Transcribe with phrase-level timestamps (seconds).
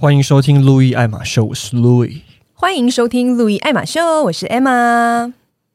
[0.00, 2.22] 欢迎收听路易爱马秀，我是路易。
[2.54, 5.32] 欢迎收听路易爱马秀，我是 Emma。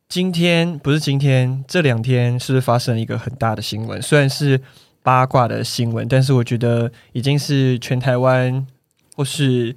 [0.08, 4.02] 今天不是今天，这两天是不是发生了一个很大的新闻？
[4.02, 4.62] 虽然是
[5.02, 8.66] 八卦的新闻，但是我觉得已经是全台湾
[9.18, 9.76] 或是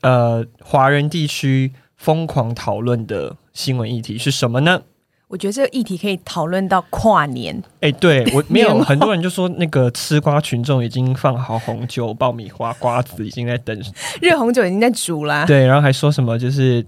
[0.00, 4.80] 呃华人地区疯狂讨论的新闻议题是什么呢？
[5.28, 7.54] 我觉得这个议题可以讨论到跨年。
[7.80, 13.78] 哎、欸，对我 没有很多人就说那个吃瓜群众已经放好红酒、爆米花、瓜子，已经在等
[14.22, 15.44] 热红酒已经在煮啦。
[15.44, 16.84] 对，然后还说什么就是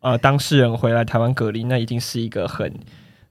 [0.00, 2.70] 呃，当事人回来台湾隔离，那一定是一个很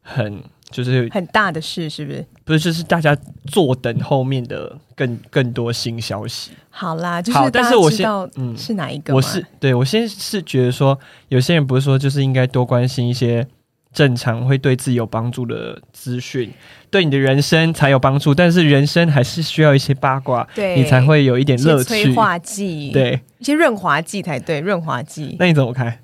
[0.01, 2.25] 很就是很大的事，是不是？
[2.43, 3.15] 不是，就是大家
[3.45, 6.49] 坐等后面的更更多新消息。
[6.71, 9.13] 好啦，就是，但是我先嗯是哪一个？
[9.13, 13.47] 我是对我先是觉得说，有些人不是说就是应该多关心一些。
[13.97, 16.53] 正常会对自己有帮助的资讯，
[16.91, 18.31] 对你的人生才有帮助。
[18.31, 22.03] 但是人生还是需要一些八卦，对你才会有一点乐趣。
[22.03, 25.35] 催化剂，对，一些润滑剂才对，润滑剂。
[25.39, 25.97] 那你怎么看？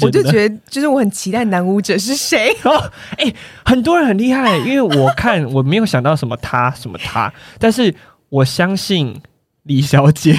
[0.00, 2.50] 我就觉得，就是我很期待男舞者是谁。
[2.64, 3.34] 哦，哎、欸，
[3.66, 7.94] 很多人很厉害，因为我看 我没有想到什么他什么他，但是
[8.30, 9.20] 我相信
[9.64, 10.34] 李小姐，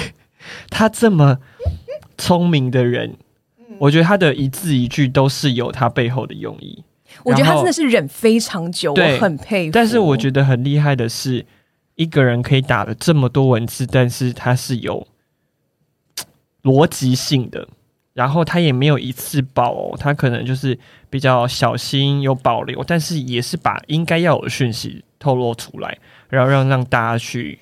[0.70, 1.38] 她这么
[2.18, 3.14] 聪明的人。
[3.82, 6.84] 我觉得他的一字一句都是有他背后的用意。
[7.24, 9.72] 我觉得他真的是忍非常久，我很佩服。
[9.72, 11.44] 但是我觉得很厉害的是，
[11.96, 15.04] 一个人可以打了这么多文字，但是他是有
[16.62, 17.66] 逻辑性的，
[18.14, 20.78] 然后他也没有一次爆哦，他可能就是
[21.10, 27.58] 比较小心有保留，但是也是把应该要有的讯息透露出来，然后让让大家去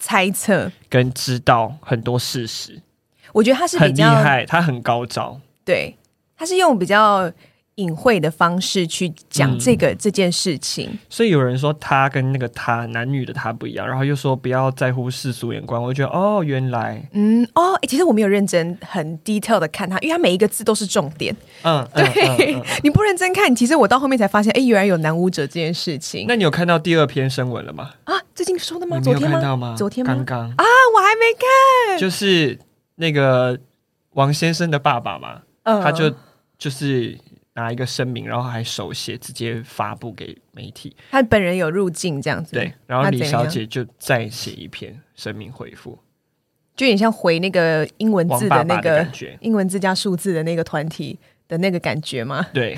[0.00, 2.82] 猜测跟知道很多事实。
[3.34, 5.38] 我觉得他是比较很厉害，他很高招。
[5.64, 5.96] 对，
[6.38, 7.30] 他是用比较
[7.74, 10.96] 隐晦的方式去讲这个、嗯、这件事情。
[11.10, 15.82] 所以有人说他跟那个他男女的他不一样，然后又说不要在乎世俗眼光。
[15.82, 21.34] 我就觉得哦，原来嗯哦，其实我没有认真很 detail 的看他，因为他每一个字都是重点。
[21.62, 26.26] 嗯，对，嗯嗯嗯、你不认真看，其实我到后面才发现，哎，原来有男舞者这件事情。
[26.28, 27.90] 那你有看到第二篇新闻了吗？
[28.04, 28.98] 啊，最近说的吗？
[29.02, 29.74] 你没有看到吗？
[29.76, 30.14] 昨天吗？
[30.14, 30.64] 刚刚啊，
[30.94, 31.24] 我还没
[31.90, 32.56] 看，就是。
[32.96, 33.58] 那个
[34.10, 36.12] 王先生的爸爸嘛，嗯、他就
[36.56, 37.18] 就是
[37.54, 40.96] 拿一个声明，然后还手写，直接发布给媒体。
[41.10, 42.72] 他本人有入境这样子，对。
[42.86, 45.98] 然后李小姐就再写一篇声明回复，
[46.76, 49.06] 就有点像回那个英文字的那个
[49.40, 51.18] 英文字加数字的那个团体
[51.48, 52.46] 的那个感觉吗？
[52.52, 52.76] 对。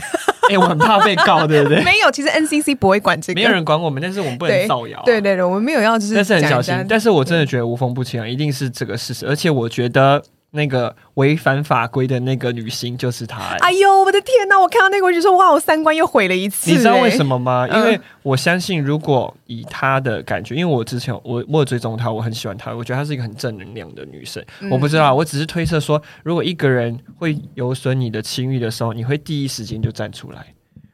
[0.49, 1.82] 哎、欸，我很怕被告，对不对？
[1.82, 5.03] 没有，其实 NCC 不会管这个，没有人管我们，但是我们不能造谣、啊。
[5.04, 6.87] 对对对，我们没有要就是，但是很小心。
[6.88, 9.26] 但是我真的觉得无风不起浪，一定是这个事实。
[9.26, 10.22] 而且我觉得
[10.56, 13.56] 那个违反法规的那个女星就是她、欸。
[13.59, 14.59] 哎呦，我的天哪！
[14.59, 16.72] 我看到那个我就说哇，我三观又毁了一次、欸。
[16.72, 17.69] 你知道为什么吗？
[17.69, 24.44] 因为我相信，如果以她的感觉，因为我之前我我有追踪她，我很喜欢她，我觉得她是一个很正能量的女生。
[24.61, 30.47] 嗯、我不知道，我只是推测说，如果一个人会有损你的清誉的时候，你会第一时间就站出来。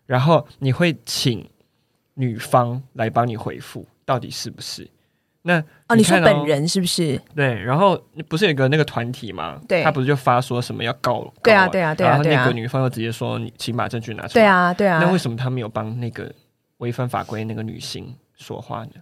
[0.05, 1.49] 然后你会请
[2.15, 4.87] 女方来帮你回复，到底是不是？
[5.43, 5.59] 那
[5.89, 7.21] 哦，你说本人是不是？
[7.35, 9.61] 对，然后不是有个那个团体吗？
[9.69, 11.33] 对，他不是就发说什么要告？
[11.43, 12.11] 对啊，对啊，对啊。
[12.11, 15.01] 然后那个女方又直接说：“你请把证据拿出来。”对啊，对啊。
[15.03, 16.33] 那为什么他没有帮那个
[16.79, 18.93] 违反法规那个女性说话呢？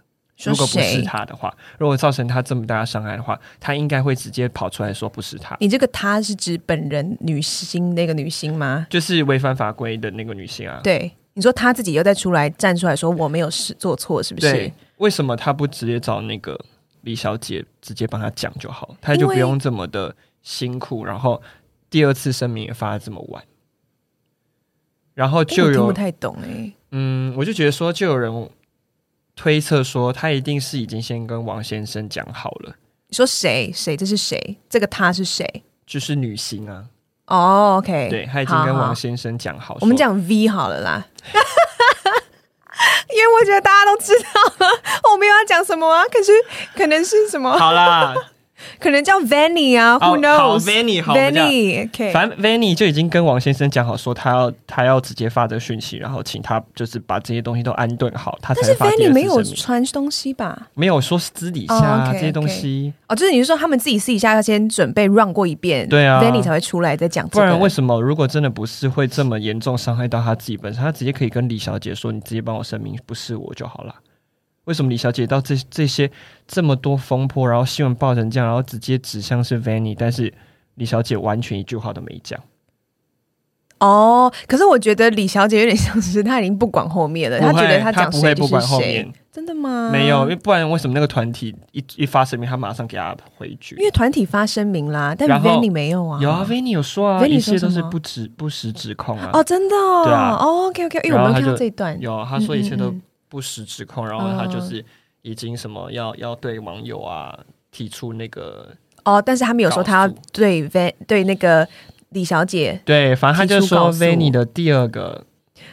[0.43, 5.55] 如果不是他的话，如果造成他这么大的伤害的话，他应该会直接跑出来说不是他。
[5.59, 8.87] 你这个他是指本人女星那个女星吗？
[8.89, 10.79] 就是违反法规的那个女星啊。
[10.83, 14.51] 对，你说他自己又再出来站出来说我没有事做错，是不是？
[14.51, 16.59] 对，为什么他不直接找那个
[17.01, 21.41] 李小姐直接帮他讲就好，他就不用这么的辛苦，然后
[21.89, 23.43] 第二次声明也发的这么晚，
[25.13, 26.73] 然后就有、欸、听不太懂哎、欸。
[26.91, 28.49] 嗯，我就觉得说就有人。
[29.33, 32.75] 推测说，他一定是已经先跟王先生讲好了。
[33.07, 33.71] 你说谁？
[33.73, 33.95] 谁？
[33.95, 34.57] 这是谁？
[34.69, 35.63] 这个他是谁？
[35.87, 36.89] 就是女星啊。
[37.31, 39.77] 哦、oh，OK，对，他已经跟王先生讲好。
[39.79, 41.01] 我们讲 V 好了啦，
[43.09, 44.27] 因为我觉得大家都知道
[44.65, 44.71] 了，
[45.13, 46.03] 我们要讲什么啊？
[46.11, 46.33] 可是
[46.75, 47.49] 可能是什么？
[47.57, 48.13] 好啦。
[48.79, 50.37] 可能叫 Vanny 啊，Who knows？
[50.37, 52.11] 好，Vanny，好，Vanny，OK。
[52.11, 58.85] 反正 Vanny 就已经跟王先生讲好，说他要他要直接发这个讯息，然后请他就是把这些东西都安顿好，他才发。
[58.89, 60.67] 但是 Vanny 没有传东西吧？
[60.73, 62.93] 没有说私底下、啊 oh, okay, 这些东西。
[63.07, 67.41] 哦，就是你是说他们自己私底下要先准备 run 过一遍，对啊，Vanny 才会出来再讲、这个。
[67.41, 67.99] 不然为什么？
[68.01, 73.95] 如果真的不是会这么严重伤害到他自己本身，他直接可以跟李小姐说：“你直接帮我声明，不是我就好了。”
[74.65, 76.09] 为什么李小姐到这这些
[76.47, 80.33] 这么多风波，然后新闻爆成这样，然后直接指向是 Vanny，但是
[80.75, 82.39] 李小姐完全一句话都没讲。
[83.79, 89.11] 哦，可是我觉得李小姐有点像是她已经不管后面了，她觉得她讲谁就是谁。
[89.31, 89.89] 真的吗？
[89.91, 93.77] 没有，因为不然为什么那个团体一一发声明，他马上给他回绝？
[93.77, 96.19] 因为团体发声明啦，但 Vanny 没有啊。
[96.21, 99.29] 有啊，Vanny 有说啊，一切都是不指不实指控啊。
[99.31, 100.03] 哦，真的哦。
[100.03, 100.35] 对啊。
[100.37, 102.93] 哦，OK OK，因为我们看到这一段，有他说一切都
[103.31, 104.83] 不实指控，然后他就是
[105.21, 107.39] 已经什么要要对网友啊
[107.71, 108.75] 提出那个
[109.05, 111.65] 哦，但是他没有说他要对 Van 对那个
[112.09, 115.23] 李小姐对，反正他就说 Vanny 的第二个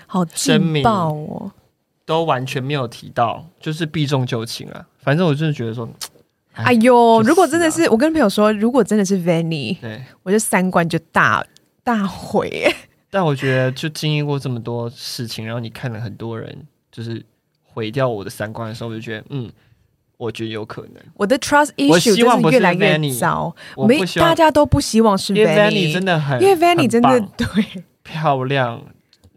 [0.06, 1.50] 好劲爆哦。
[2.06, 4.86] 都完全没有提到，就是避重就轻啊。
[5.00, 5.86] 反正我真的觉得说，
[6.54, 11.44] 哎呦，如果真的是我跟朋友说，如果真的是 Vanny，对，我就三观就大
[11.84, 12.72] 大毁。
[13.10, 17.22] 但我觉得，就经历过这么多事情，然后你看了很多人就是
[17.78, 19.48] 毁掉我的三观的时候，我就觉得，嗯，
[20.16, 20.94] 我觉得有可能。
[21.14, 23.54] 我的 trust issue 就是越来越糟。
[23.76, 27.46] 我们大家都不希望是 Vanny，真的很，因为 Vanny 真的对
[28.02, 28.82] 漂亮。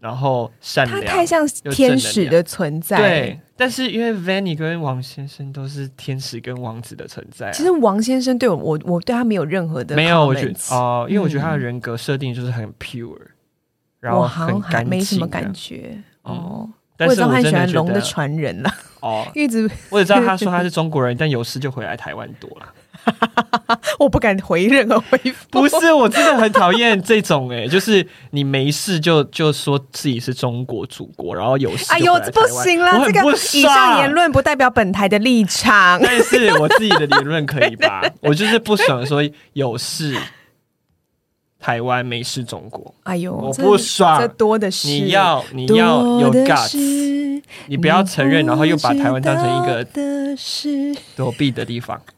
[0.00, 2.96] 然后善良，他太像天使的存在。
[2.96, 7.52] 对，但是因为 Vanny 跟王先生都是天使跟王子的存在。
[7.52, 13.16] 其实王先生对我，我我对他没有任何的没有，我觉得哦，因为我觉得他的人格设定就是很 pure，
[14.00, 16.68] 然后很干净，没什么感觉哦。
[17.06, 18.70] 但是我很喜欢龙的传人了
[19.00, 22.66] 哦， 一直我也知道他说 他是中国人，但有事就回来台湾多了。
[23.98, 25.46] 我不敢回任何回复。
[25.50, 31.86] 不是，我真的很讨厌这种哎、欸，就是你没事就就说自己是中国祖国，然后有事。
[31.90, 33.02] 哎呦，这不行啦！
[33.04, 38.04] 这个以上言论不代表本台的立场，但是我自己的言论可以吧？
[38.20, 39.20] 我就是不爽说
[39.54, 40.16] 有事
[41.62, 42.92] 台湾没事中国。
[43.04, 44.88] 哎呦，我不爽，这多的是。
[44.88, 49.86] 你要你要有 guts，你不要承认，然后又把台湾当成一个
[51.14, 52.02] 躲避的地方。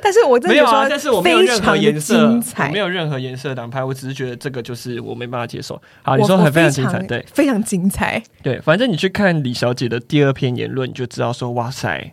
[0.00, 5.80] 但是我真的没有啊，但是我没有任何颜色，我没有任何颜色党派，我只是觉得这个就是我没办法接受。
[6.02, 12.12] 好，你说很非常精彩，对，非常精彩，对，反正你去看李小姐的第二篇言论，你就知道说，哇塞，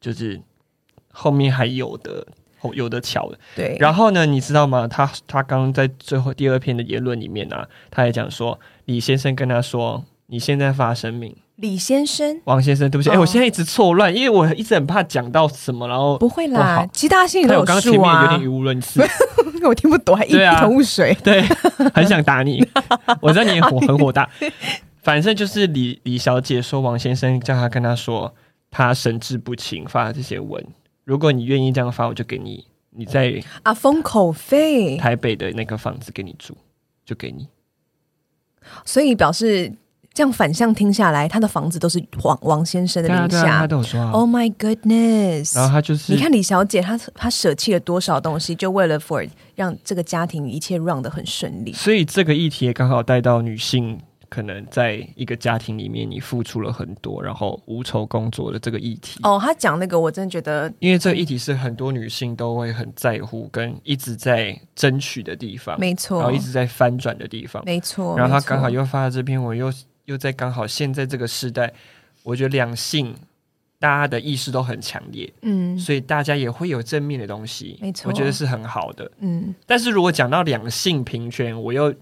[0.00, 0.40] 就是
[1.10, 2.26] 后面还有的，
[2.74, 3.38] 有的巧的。
[3.54, 4.86] 对，然后呢，你知道吗？
[4.88, 11.34] 他他刚刚在最后第二篇的言论里面呢、啊，他也讲说，李先生跟他说，你现在发声明。
[11.56, 13.16] 李先生，王先生，对不起，哎、哦。
[13.16, 17.64] 欸，我现在一直错乱，因为我一直很怕讲到什么，然后不会啦，其他心里都有数啊。
[17.64, 19.02] 我刚刚前面有点语无伦次，
[19.64, 21.40] 我听不懂，还一一头雾水，对，
[21.94, 22.62] 很想打你，
[23.22, 24.28] 我知道你火很火大，
[25.02, 28.34] 反正就是李李小姐说王先生叫他跟他说，
[28.70, 30.62] 他神志不清发了这些文，
[31.06, 36.54] 如果你愿意这样发，我就给你你在啊封口费，台北的那个房子给你住，
[37.06, 37.48] 就给你，
[38.84, 39.72] 所以表示。
[40.16, 43.58] 这样反向听下来，他的房子都是王王先生的名下。
[43.58, 44.10] 他都有说啊。
[44.12, 45.54] Oh my goodness！
[45.54, 51.74] 然后他就是，你看李小姐，她她舍弃了多少东西，就为了 for 让这个家庭一切 run 得很顺利。
[51.74, 59.20] 所以这个议题也刚好带到女性可能在一个家庭里面，你付出了很多，然后无酬工作的这个议题。
[59.22, 68.16] 哦，他讲那个，我真的觉得，因为这个议题是很多女性都会很在乎，跟一直在争取的地方，没错，然后一直在翻转的地方，没错。
[68.16, 69.72] 然后他刚好又发了这篇文，又。
[70.06, 71.72] 又在刚好现在这个时代，
[72.22, 73.12] 我觉得两性
[73.80, 79.52] 大家的意识都很强烈，嗯，所以大家也会有正面的东西，没错，我觉得是很好的，嗯。
[79.66, 81.92] 但是如果讲到两性平权，我又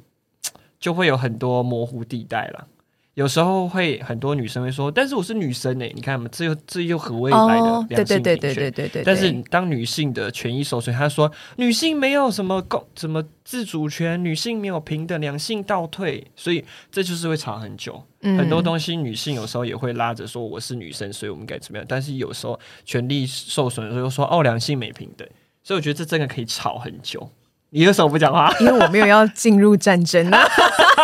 [0.79, 2.69] 就会有很多模糊地带了。
[3.15, 9.03] 有时候会很多女生会说，但是我是女生呢、欸，你看嘛，这又这又何谓来的两性平权？
[9.05, 18.03] 但是当女性的权益受损，她说女性没有什么共什么自主权，女性没有平等，两性倒退，所以这就是会吵很久。
[18.23, 21.87] 嗯、很多东西女性有时候也会拉着说我是女生，所以我们应该怎么样？
[21.89, 25.25] 但是有时候权利受损的时候又说哦，两性没平等，
[25.63, 27.31] 所以我觉得这真的可以吵很久。
[27.75, 28.55] 你为什么不讲话？
[28.61, 30.47] 因为我没有要进入战争啊！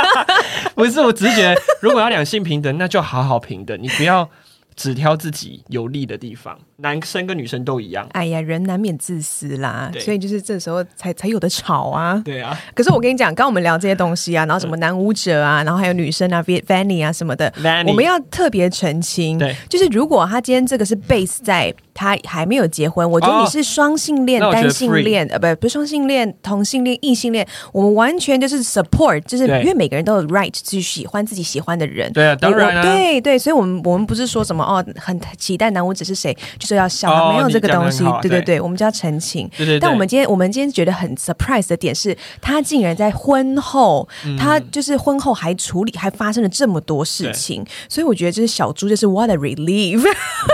[0.77, 4.29] 不是，我只是觉得，如果要两性平等，那就好好平等，你不要
[4.77, 6.57] 只挑自己有利的地方。
[6.77, 8.07] 男生跟女生都一样。
[8.13, 12.23] 哎呀，人难免自私啦，所以就是这时候才才有的吵啊。
[12.25, 12.57] 对啊。
[12.73, 32.13] 可是我跟你讲，刚刚我们聊这些东西啊，然后什么男舞者啊，然后还有女生啊，Vanny 啊什么的，Vanny 我们要特别澄清，对，就是如果他今天这个是 base 在他还没有结婚，我觉得你是双性恋、单性恋，呃，不，不是双性恋、同性恋、异性恋，我们完全就是 support，就是因为每个人都有 right 去喜欢自己喜欢的人。
[32.13, 32.83] 对啊，当然啊。
[32.83, 38.05] 对对，所以我们我们不是说什么哦，很期待男舞者是谁，就是要笑他，没有这个东西。
[38.23, 39.49] 对对对，我们就要澄清。
[39.57, 39.81] 对对。
[39.81, 50.03] 但我们今天我们今天觉得很 surprise 的点是，他竟然在婚后，他就是婚后还处理，还发生了这么多事情，所以我觉得这是小猪，就是 what a relief。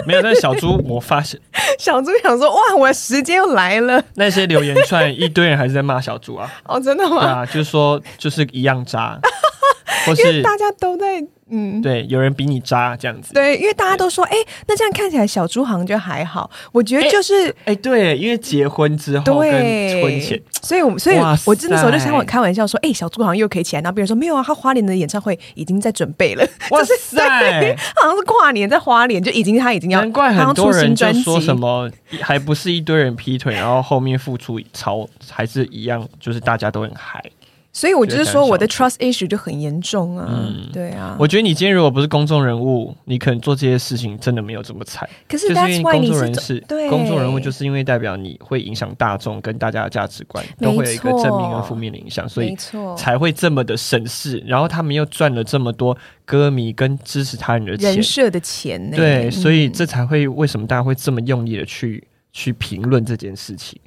[0.06, 1.38] 没有，但是小猪，我发现。
[1.78, 6.50] 小猪想说：“哇，我的时间又来了。”那些留言串一堆人还是在骂小猪啊！
[6.64, 7.20] 哦，真的吗？
[7.20, 9.18] 对啊，就是说就是一样渣。
[10.06, 11.24] 或是大家都在。
[11.48, 13.32] 嗯，对，有人比你渣这样子。
[13.32, 16.50] 对，因为大家都说，哎，那这样看起来小猪好像就还好。
[16.72, 19.52] 我觉得就是，哎，对，因为结婚之后跟
[20.02, 23.82] 婚前，所以我们，所以我真的时候就想我开玩笑说，哎，小猪好像又可以起来。
[23.82, 26.44] 然后别人说没有啊，他花莲的演唱会已经在准备了。
[26.70, 27.22] 哇 塞，
[27.94, 31.88] 好像是跨年在花莲就已经他已经要，难怪很多人就说什么，
[32.20, 37.22] 还不是一堆人劈腿，然后后面付出超还是一样，就是大家都很嗨。
[37.76, 40.26] 所以我就是说，我的 trust issue 就很严重啊。
[40.30, 41.14] 嗯，对啊。
[41.20, 45.06] 我觉得你今天如果不是公众人物，你可能做这些事情真的没有这么惨。
[45.28, 52.56] 可是，就是因为公众人士，对公众人物，就是因为代表你会影响大众跟大家的价值观，都会有一个正面跟负面的影响，所以
[52.96, 54.42] 才会这么的审视。
[54.46, 58.90] 然后他们又赚了这么多歌迷跟支持他人的钱，人设的钱。
[58.90, 62.02] 对，所以这才会为什么大家会这么用力的去
[62.32, 63.78] 去评论这件事情。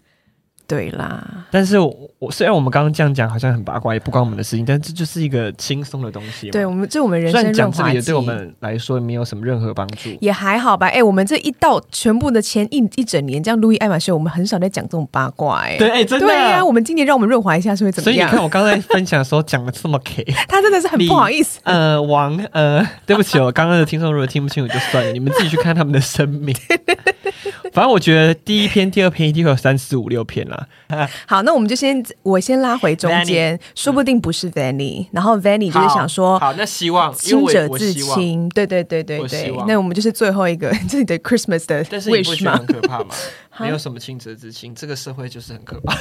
[0.70, 6.52] 对啦，但是我虽然我们刚刚这样讲，好像很八卦，也不关我们的事情，但这就是一个轻松的东西。
[6.52, 10.86] 对我们，这我们人生讲这个，也对我们来说没有什么任何帮助，也还好吧。
[10.86, 15.62] 哎，我们这一到全部的前一一整年，这样路易爱马仕，我们很少在讲这种八卦。
[15.62, 16.64] 哎，对，哎，真的，对呀。
[16.64, 18.16] 我们今年让我们润滑一下，是会怎么样？
[18.16, 21.60] 所以你看，我刚才分享的时候讲的这么 K， 他真的是很不好意思。
[21.64, 26.56] 呃，王，呃，对不起，我刚刚的听众如果听不清楚就算了，你们自己去看他们的声明。
[27.74, 30.59] 反正我觉得第一篇、第二篇一定会有三四五六篇啦。
[31.28, 39.54] 好，那我们就先我先拉回中间说不定不是 Vanny，、嗯、然后 Vanny 就是想说，好，那希望清者自清，对对对对对。
[39.68, 43.08] 那我们就是最后一个 这里的 Christmas 的 wish 但是你不觉得很可怕吗？
[43.60, 45.96] 没有什么清者自清，这个社会就是很可怕。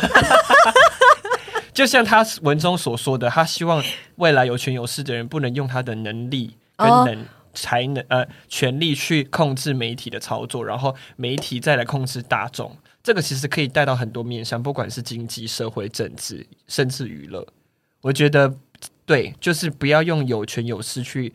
[1.72, 3.82] 就像他文中所说的，他希望
[4.16, 7.06] 未来有权有势的人不能用他的能力跟能。
[7.06, 7.16] Oh.
[7.54, 12.76] 才能呃，权力去控制媒体的操作，然后媒体再来控制大众。
[13.08, 17.42] 这个其实可以带到很多面向，不管是经济、社会、政治，甚至娱乐。
[18.02, 18.54] 我觉得
[19.06, 21.32] 对，就是不要用有权有势去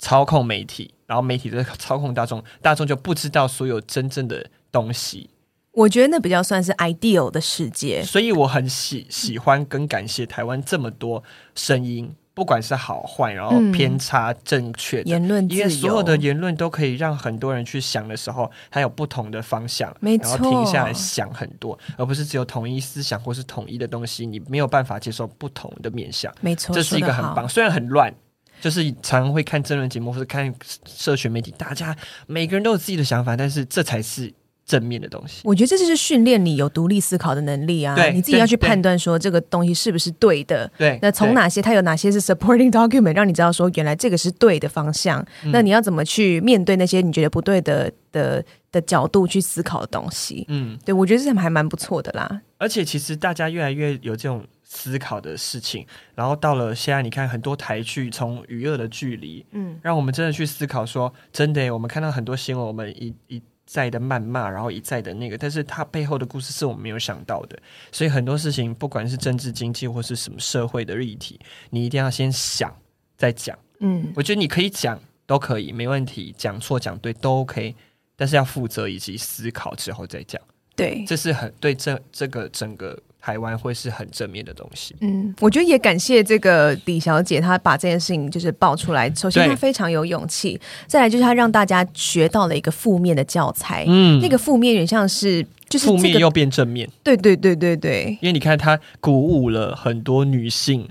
[0.00, 5.30] 操控媒体，然后媒体在操控大众，大众就不知道所有真正的东西。
[5.70, 11.22] 我觉得那比较算是 ideal 的世界，所以我很喜喜欢跟感谢台湾这么多
[11.54, 12.12] 声音。
[12.34, 26.32] 不管是好坏，然后偏差正确、嗯、言论，因为所有的言论都可以让很多人去想的时候，还有不同的方向，没错，然后停下来想很多，而不是只有统一思想或是统一的东西，你没有办法接受不同的面向。
[26.40, 28.12] 没错，这是一个很棒，虽然很乱，
[28.60, 30.54] 就是常常会看争论节目或者看
[30.86, 31.96] 社群媒体，大家
[32.26, 34.32] 每个人都有自己的想法，但是这才是。
[34.64, 37.94] 正面的东西，我觉得这就是训练你有独立思考的能力啊！
[37.94, 40.70] 对，你自己要去判断说这个东西是不是对的。
[40.78, 45.20] 对，那从哪些它有哪些是 supporting document，让你知道说原来这个是对的方向。
[45.44, 50.46] 嗯、那你要怎么去面对那些你觉得不对的的的角度去思考的东西？
[50.48, 52.40] 嗯，对，我觉得这还蛮不错的啦。
[52.58, 63.42] 而且其实大家越来越有这种思考的事情，然后到了现在，你看很多台剧从娱乐的距离，嗯，让我们真的去思考说，真的，我们看到很多新闻，我们一一。
[63.66, 67.58] 在的谩骂，然后一再的那个，但是他背后的故事是我们没有想到的，
[67.90, 71.40] 所以很多事情，不管是政治、经济或是什么社会的议题，
[71.70, 72.74] 你一定要先想
[73.16, 73.58] 再讲。
[73.80, 77.74] 嗯，我觉得你可以讲都可以，没问题，讲错讲对都 OK，
[78.16, 80.40] 但是要负责以及思考之后再讲。
[80.74, 82.98] 对，这是很对这这个整个。
[83.22, 84.96] 台湾会是很正面的东西。
[85.00, 89.08] 嗯，我觉得也感谢这个李小姐，她把这件事情就是爆出来。
[89.14, 93.84] 首先，她非常有勇气；再来，就是她让大家学到了一个负面的教材。
[93.86, 96.90] 嗯，那个负面有点像是就是、这个、负面又变正面。
[97.04, 98.18] 对对对对对。
[98.20, 100.88] 因为你看，她鼓舞了很多女性，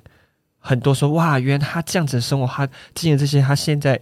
[0.57, 3.99] 很多说哇，原来她这样子的生活，她经历这些，她现在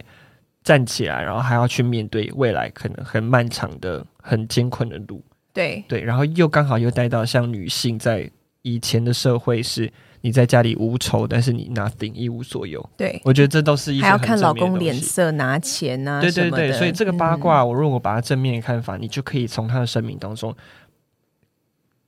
[0.62, 5.20] 站起来，然后还要去面对未来可能很漫长的、很艰困的路。
[5.52, 8.30] 对对，然后又刚好又带到像女性在
[8.62, 9.90] 以前的社会是
[10.20, 12.86] 你在家里无仇，但是你 nothing 一无所有。
[12.96, 16.20] 对，我觉得这都是一些还要看老公脸色拿钱啊。
[16.20, 20.54] 对对对，所以这个八卦，我如果把它正面的看法，嗯、你就可以从她的生命当中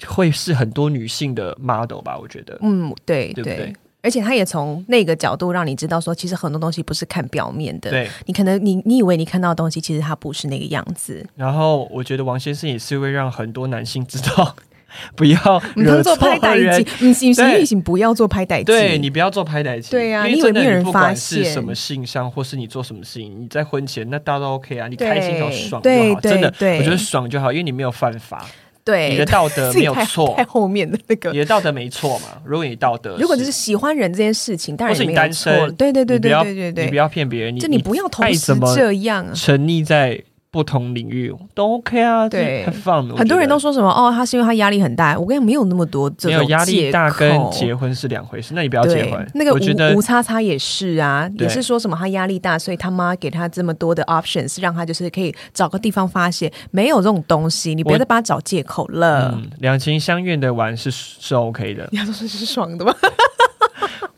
[0.06, 2.18] 会是很多女性的 model 吧？
[2.18, 3.74] 我觉得，嗯，对对不对？
[4.02, 7.88] 对而且他也从那个角度让你知道说，其实很多东西不是看表面的。
[7.88, 11.24] 对，你可能你你以为你看到的东西，其实它不是那个样子。
[11.36, 14.56] 然后我觉得王先生也是会让很多男性知道，
[15.14, 16.16] 不要惹错
[16.56, 16.84] 人。
[16.98, 18.62] 你，行行行，不要做拍代。
[18.64, 19.78] 对，你不要做拍代。
[19.82, 28.44] 对呀，因为没有人发现是什么性向，或是你做什么事情，你在婚前那大家都 OK 啊，你开心好爽就好，真的，我觉得爽就好，因为你没有犯法。
[28.84, 32.42] 对，你的道德没有错，太后面的那个，你的道德没错嘛？
[32.44, 35.54] 如果你道德，如果就是喜欢人这件事情，当然是你单身。
[35.76, 40.20] 对对对对对对对，你不要骗别人，就你不要同时这样，沉溺在
[40.52, 43.08] 不同领域都 OK 啊，对，很放。
[43.16, 45.18] 很多人都说什么哦，他是因为他压力很大。
[45.18, 48.52] 我跟你讲，没有那么多这种没有压力大跟结婚是两回事。
[48.54, 49.26] 那你不要结婚。
[49.34, 56.52] 那个吴吴叉叉也是啊，也是说什么他压力大，所以他妈给他这么多的 options，让他就是可以找个地方发泄。
[56.70, 59.40] 没有这种东西，你不要再帮他找借口了。
[59.60, 62.94] 两情相悦的玩是是 OK 的，你要说是是爽的吗？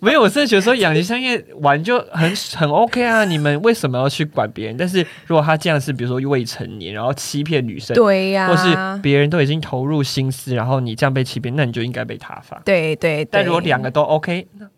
[0.05, 3.25] 没有，我真的觉得说两情相悦玩就很很 OK 啊！
[3.25, 4.77] 你们为什么要去管别人？
[4.77, 12.61] 但是如果他这样是，比如说未成年，然后欺骗女生，对呀、啊，或是别人都已经投入心思，然后你这样被欺骗，那你就应该被他罚。
[12.65, 14.69] 对对，对，但如果两个都 OK，那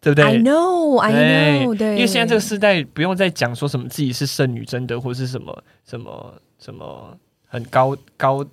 [0.00, 1.12] 对不对？I know, I
[1.64, 7.16] know，对，因为现在这个时代不用再讲说什么自己是圣女贞德，或是什么什么什么
[7.48, 8.44] 很高高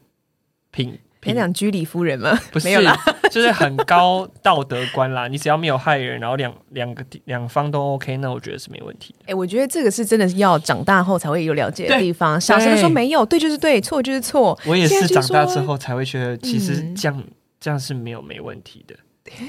[0.72, 0.98] 品。
[1.22, 2.38] 别讲居里夫人吗？
[2.52, 2.68] 不是，
[3.32, 5.28] 就是很高道德观啦。
[5.28, 9.16] 你只要没有害人，然后两两个两方都 OK，那我觉得是没问题。
[9.22, 12.42] 哎、欸，我觉得这个是真的是要长大后才会有了解的地方。
[12.42, 14.60] 小时候说没有，对就是对，错就是错。
[14.66, 17.24] 我也是长大之后才会觉得，其实这样、嗯、
[17.60, 18.96] 这样是没有没问题的。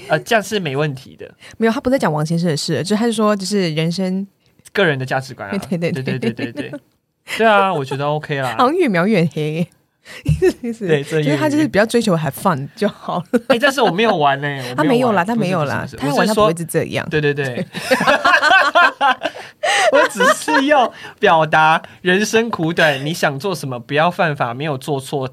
[0.09, 1.35] 呃，这样是没问题的。
[1.57, 4.27] 没有，他不在讲王先生的事，就他是说，就是人生
[4.73, 5.59] 个人的价值观啊。
[5.71, 6.73] 对对对对对对对，
[7.39, 8.55] 对啊，我觉得 OK 啦。
[8.61, 9.67] 好像越描越黑。
[10.63, 13.41] 意 思对，因为 他就是比较追求 have fun 就好了。
[13.49, 17.07] 哎、欸，但是我没有玩呢、欸，他没有啦，他没有啦，他玩他不会是这样。
[17.09, 17.67] 对对对，对
[19.93, 25.29] 我只是要表达人生苦短，你想做什么，不要犯法，没有做错，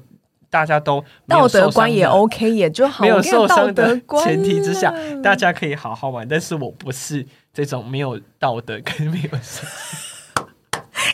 [0.48, 3.02] 大家都道德观也 OK，也就好。
[3.02, 6.26] 没有受伤的前提之下，大家可以好好玩。
[6.28, 9.64] 但是我不是这种没有道德跟没有受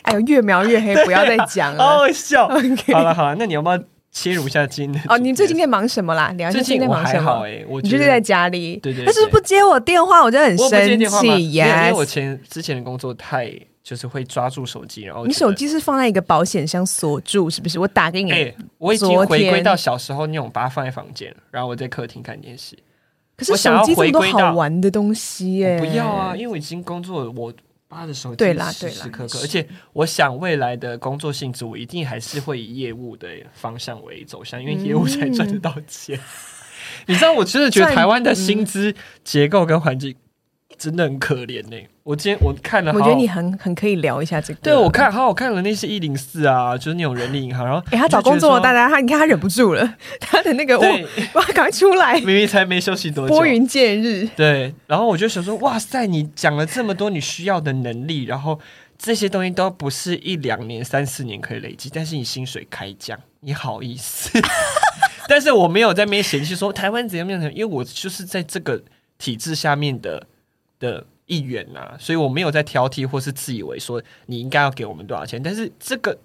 [0.07, 2.47] 哎呦，越描越黑，不要再讲了，好好笑。
[2.93, 3.77] 好了好了，那你要不要
[4.09, 5.03] 切入一下今天？
[5.09, 6.33] 哦，你最近在忙什么啦？
[6.37, 7.43] 聊一下今天忙什么？
[7.45, 8.77] 哎、欸，我你就是在家里。
[8.77, 11.87] 对对，对，他是不接我电话，我就很生气呀。
[11.87, 13.51] 因为我前之前的工作太
[13.83, 17.77] 就是会抓住手机，然后你手机是放在一个保险箱锁住，是不是？
[17.77, 22.77] 我打给你，我已经回归到小时候那种，把它放在房间，然后我在客厅看电视。
[23.35, 26.33] 可是手机这么多好玩的东西耶、欸，不要啊！
[26.35, 27.53] 因为我已经工作，我。
[27.87, 36.17] 爸的手机时时刻刻，而且我想未来的工作性质，我一定还是会以业务的方向为走向，因为业务才赚得到钱。
[36.17, 36.21] 嗯、
[37.07, 40.15] 你知道，我真的觉得台湾的薪资结构跟环境。
[40.77, 41.89] 真的很可怜呢、欸。
[42.03, 44.59] 我今天我看了好好，我觉得你很很可以聊一下这个。
[44.61, 47.65] 对，我看好好看了那些一零四啊，就是那种人力银行。
[47.65, 50.87] 然后，哎、欸，他找工作，大家他你看他忍不住了， 他的那个哇
[51.33, 52.17] 哇，赶快出来！
[52.21, 54.25] 明明才没休息多久，拨云见日。
[54.37, 58.57] 对，然后我就想说，哇塞，你讲了这么多你需要的能力，然后
[58.97, 64.29] 这些东西都不是一两年、三四年可以累积，但是你薪水开降，你好意思？
[65.27, 68.81] 但是我没有在那边嫌弃说台湾怎样怎样，因为我就是在这个
[69.17, 70.25] 体制下面的。
[70.79, 76.17] 的一员呐、啊，所以我没有在挑剔或是自以为说你应该要给我们多少钱，但是这个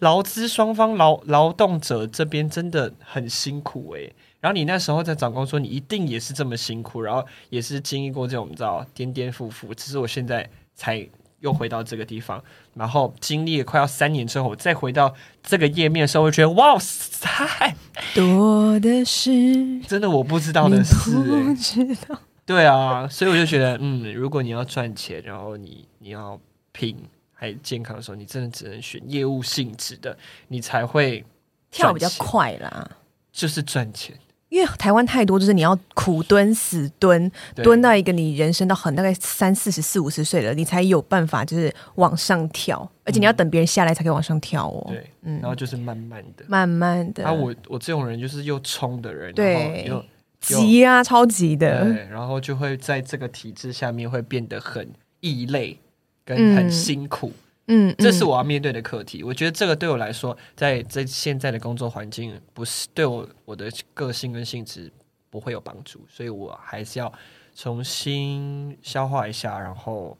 [0.00, 4.14] 劳资双方劳劳动者这边真的很辛苦诶、欸。
[4.40, 12.42] 然后你那时候在找工作，你一定也是这么辛苦，然后也是经历过这种你知道颠颠覆覆，只是我现在才又回到这个地方，
[12.74, 17.76] 然后经历了快要三年之后，再回到这个页面的时候，我觉得哇塞，
[18.14, 22.18] 多的是真的我不知道的事、欸。
[22.52, 26.38] 对啊，所以我就觉得，嗯，如果你要赚钱，然后你你要
[26.70, 26.94] 拼
[27.32, 30.14] 还健康的时候，你真的只能选业务性质的，
[30.48, 31.24] 你才会
[31.70, 32.90] 跳比较快啦。
[33.32, 34.14] 就是赚钱，
[34.50, 44.84] 因为台湾太多，就是你要苦蹲死蹲，蹲到一个你人生到很大概三四十四五十岁了，你才有办法就是往上跳，而且你要等别人下来才可以往上跳哦。
[44.88, 47.24] 对，嗯，然后就是慢慢的，慢慢的。
[47.24, 50.04] 啊，我我这种人就是又冲的人，对，又。
[50.42, 55.78] 急啊，超级的，对，然后就会在这个体制下面会变得很异类，
[56.24, 57.32] 跟很辛苦，
[57.66, 59.22] 嗯，嗯，这是我要面对的课题。
[59.22, 64.92] 我觉得这个对我来说，在在现在的工作环境，不是对我我的个性跟性质
[65.30, 67.10] 不会有帮助，所以我还是要
[67.54, 70.18] 重新消化一下，然后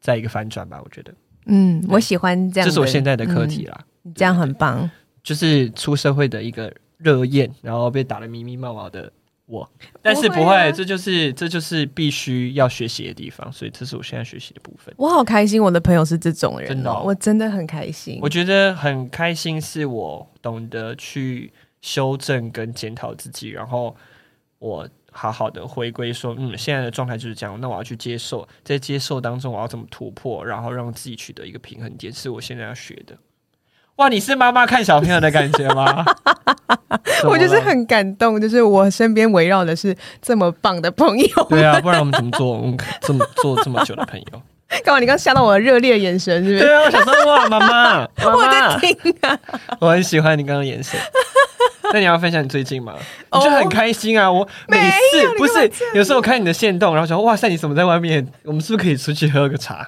[0.00, 0.80] 再一个反转吧。
[0.84, 1.14] 我觉得，
[1.46, 4.90] 嗯，我喜欢这样，这是我现在的课题啦，嗯，这样很棒，
[5.22, 6.70] 就是出社会的一个。
[6.98, 9.12] 热焰，然后被打得密密麻麻的
[9.46, 9.68] 我，
[10.00, 14.94] 但是不会，啊、这就是这就是必须要学习的地方，所以这是我现在学习的部分。
[14.96, 18.18] 我好开心，我的朋友是这种人，真的、哦，我真的很开心。
[18.22, 21.52] 我觉得很开心，是我懂得去
[21.82, 23.94] 修正跟检讨自己，然后
[24.58, 33.14] 我好好的回归说，嗯，现在的状态就是这样，那我要去接受，在接受当中我要怎么突破，然后让自己取得一个平衡点，是我现在要学的。
[33.96, 36.04] 哇，你是妈妈看小朋友的感觉吗？
[37.24, 41.46] 我就是很感动，就是我身边围绕的是这么棒的朋友。
[41.48, 42.52] 对啊，不然我们怎么做？
[42.52, 44.42] 我们 这么做这么久的朋友？
[44.84, 44.98] 干嘛？
[44.98, 46.64] 你刚吓到我的热烈眼神，是不是？
[46.64, 49.38] 对啊，我想说哇， 妈妈，我在听啊，
[49.80, 50.98] 我很喜欢你刚刚的眼神。
[51.92, 52.94] 那你要分享你最近吗？
[53.30, 54.30] 我就很开心啊！
[54.30, 58.26] 我每次不是有时候我看你的线动，然后想哇塞，你怎么在外面？
[58.42, 59.86] 我们是不是可以出去喝个茶？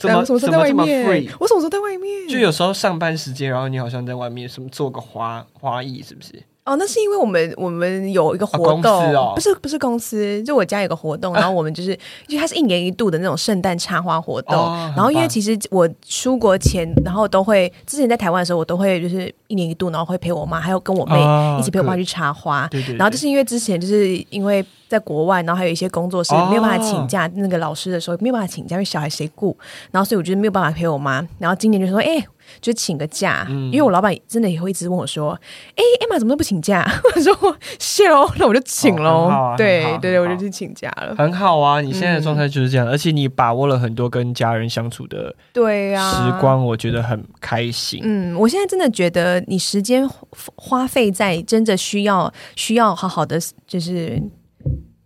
[0.00, 1.28] 怎么怎么这么 free？
[1.38, 2.28] 我什么时候在外面？
[2.28, 6.42] 就有时候上班时间，然后你好像在外面什么做个花花艺，是不是？
[6.70, 11.90] 哦，那是因为我们我们有一个活动，哦、不是不是公司，就我家有个活动，然后我们就是，
[12.28, 21.20] 因为它是一年一度的那种圣诞插花活动，哦、然后因为其实我出国前，然后都会之前在台湾的时候，我都会就是一年一度，然后会陪我妈还有跟我妹
[21.58, 29.56] 一起陪我妈去插花，对对，然后就是因为之前就是因为在国外，然后还有一些工作是没有办法请假，哦、那个老师的时候没有办法请假，因为小孩谁顾，
[29.90, 32.28] 然后所以我觉得没有办法陪我妈，然后今年就说，哎、欸。
[32.60, 35.32] 就请个假，嗯、因为我老板真的也会一直问我说
[35.76, 36.84] ：“哎、欸，Emma 怎么都不请假？”
[37.14, 39.28] 我说：“谢哦，那我就请喽。
[39.28, 41.14] 哦啊”对对对，我就去请假了。
[41.16, 48.00] 很好啊，你现在的状态就是这样，嗯、而且你把握了很多跟家人相处的对呀时光，我觉得很开心。
[48.02, 50.08] 嗯，我现在真的觉得你时间
[50.56, 54.20] 花费在真的需要需要好好的就是。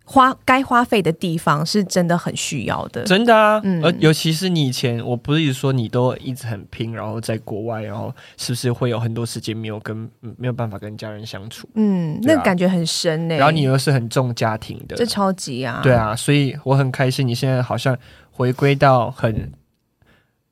[0.07, 11.67] 花该花费的地方是真的很需要的，真的啊，嗯，而尤其是你以前，我不是一直说你都一直很拼，然后在国外，然后是不是会有很多时间没有跟没有办法跟家人相处？
[11.73, 13.39] 嗯，啊、那个感觉很深呢、欸。
[13.39, 17.97] 然后你又是很重家庭的，这超级啊，对啊，所以我很开心，你现在好像
[18.29, 19.51] 回归到很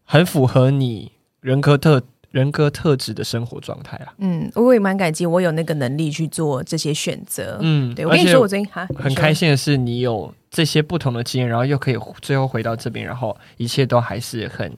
[0.04, 1.12] 很符合你
[1.42, 2.02] 人格特。
[2.34, 14.76] 人格特质的生活状态啊，嗯，我也蛮感激，我有那个能力去做这些选择，嗯，对，我跟你说，我最近哈很开心的是，你有这些不同的经验，然后又可以最后回到这边，然后一切都还是很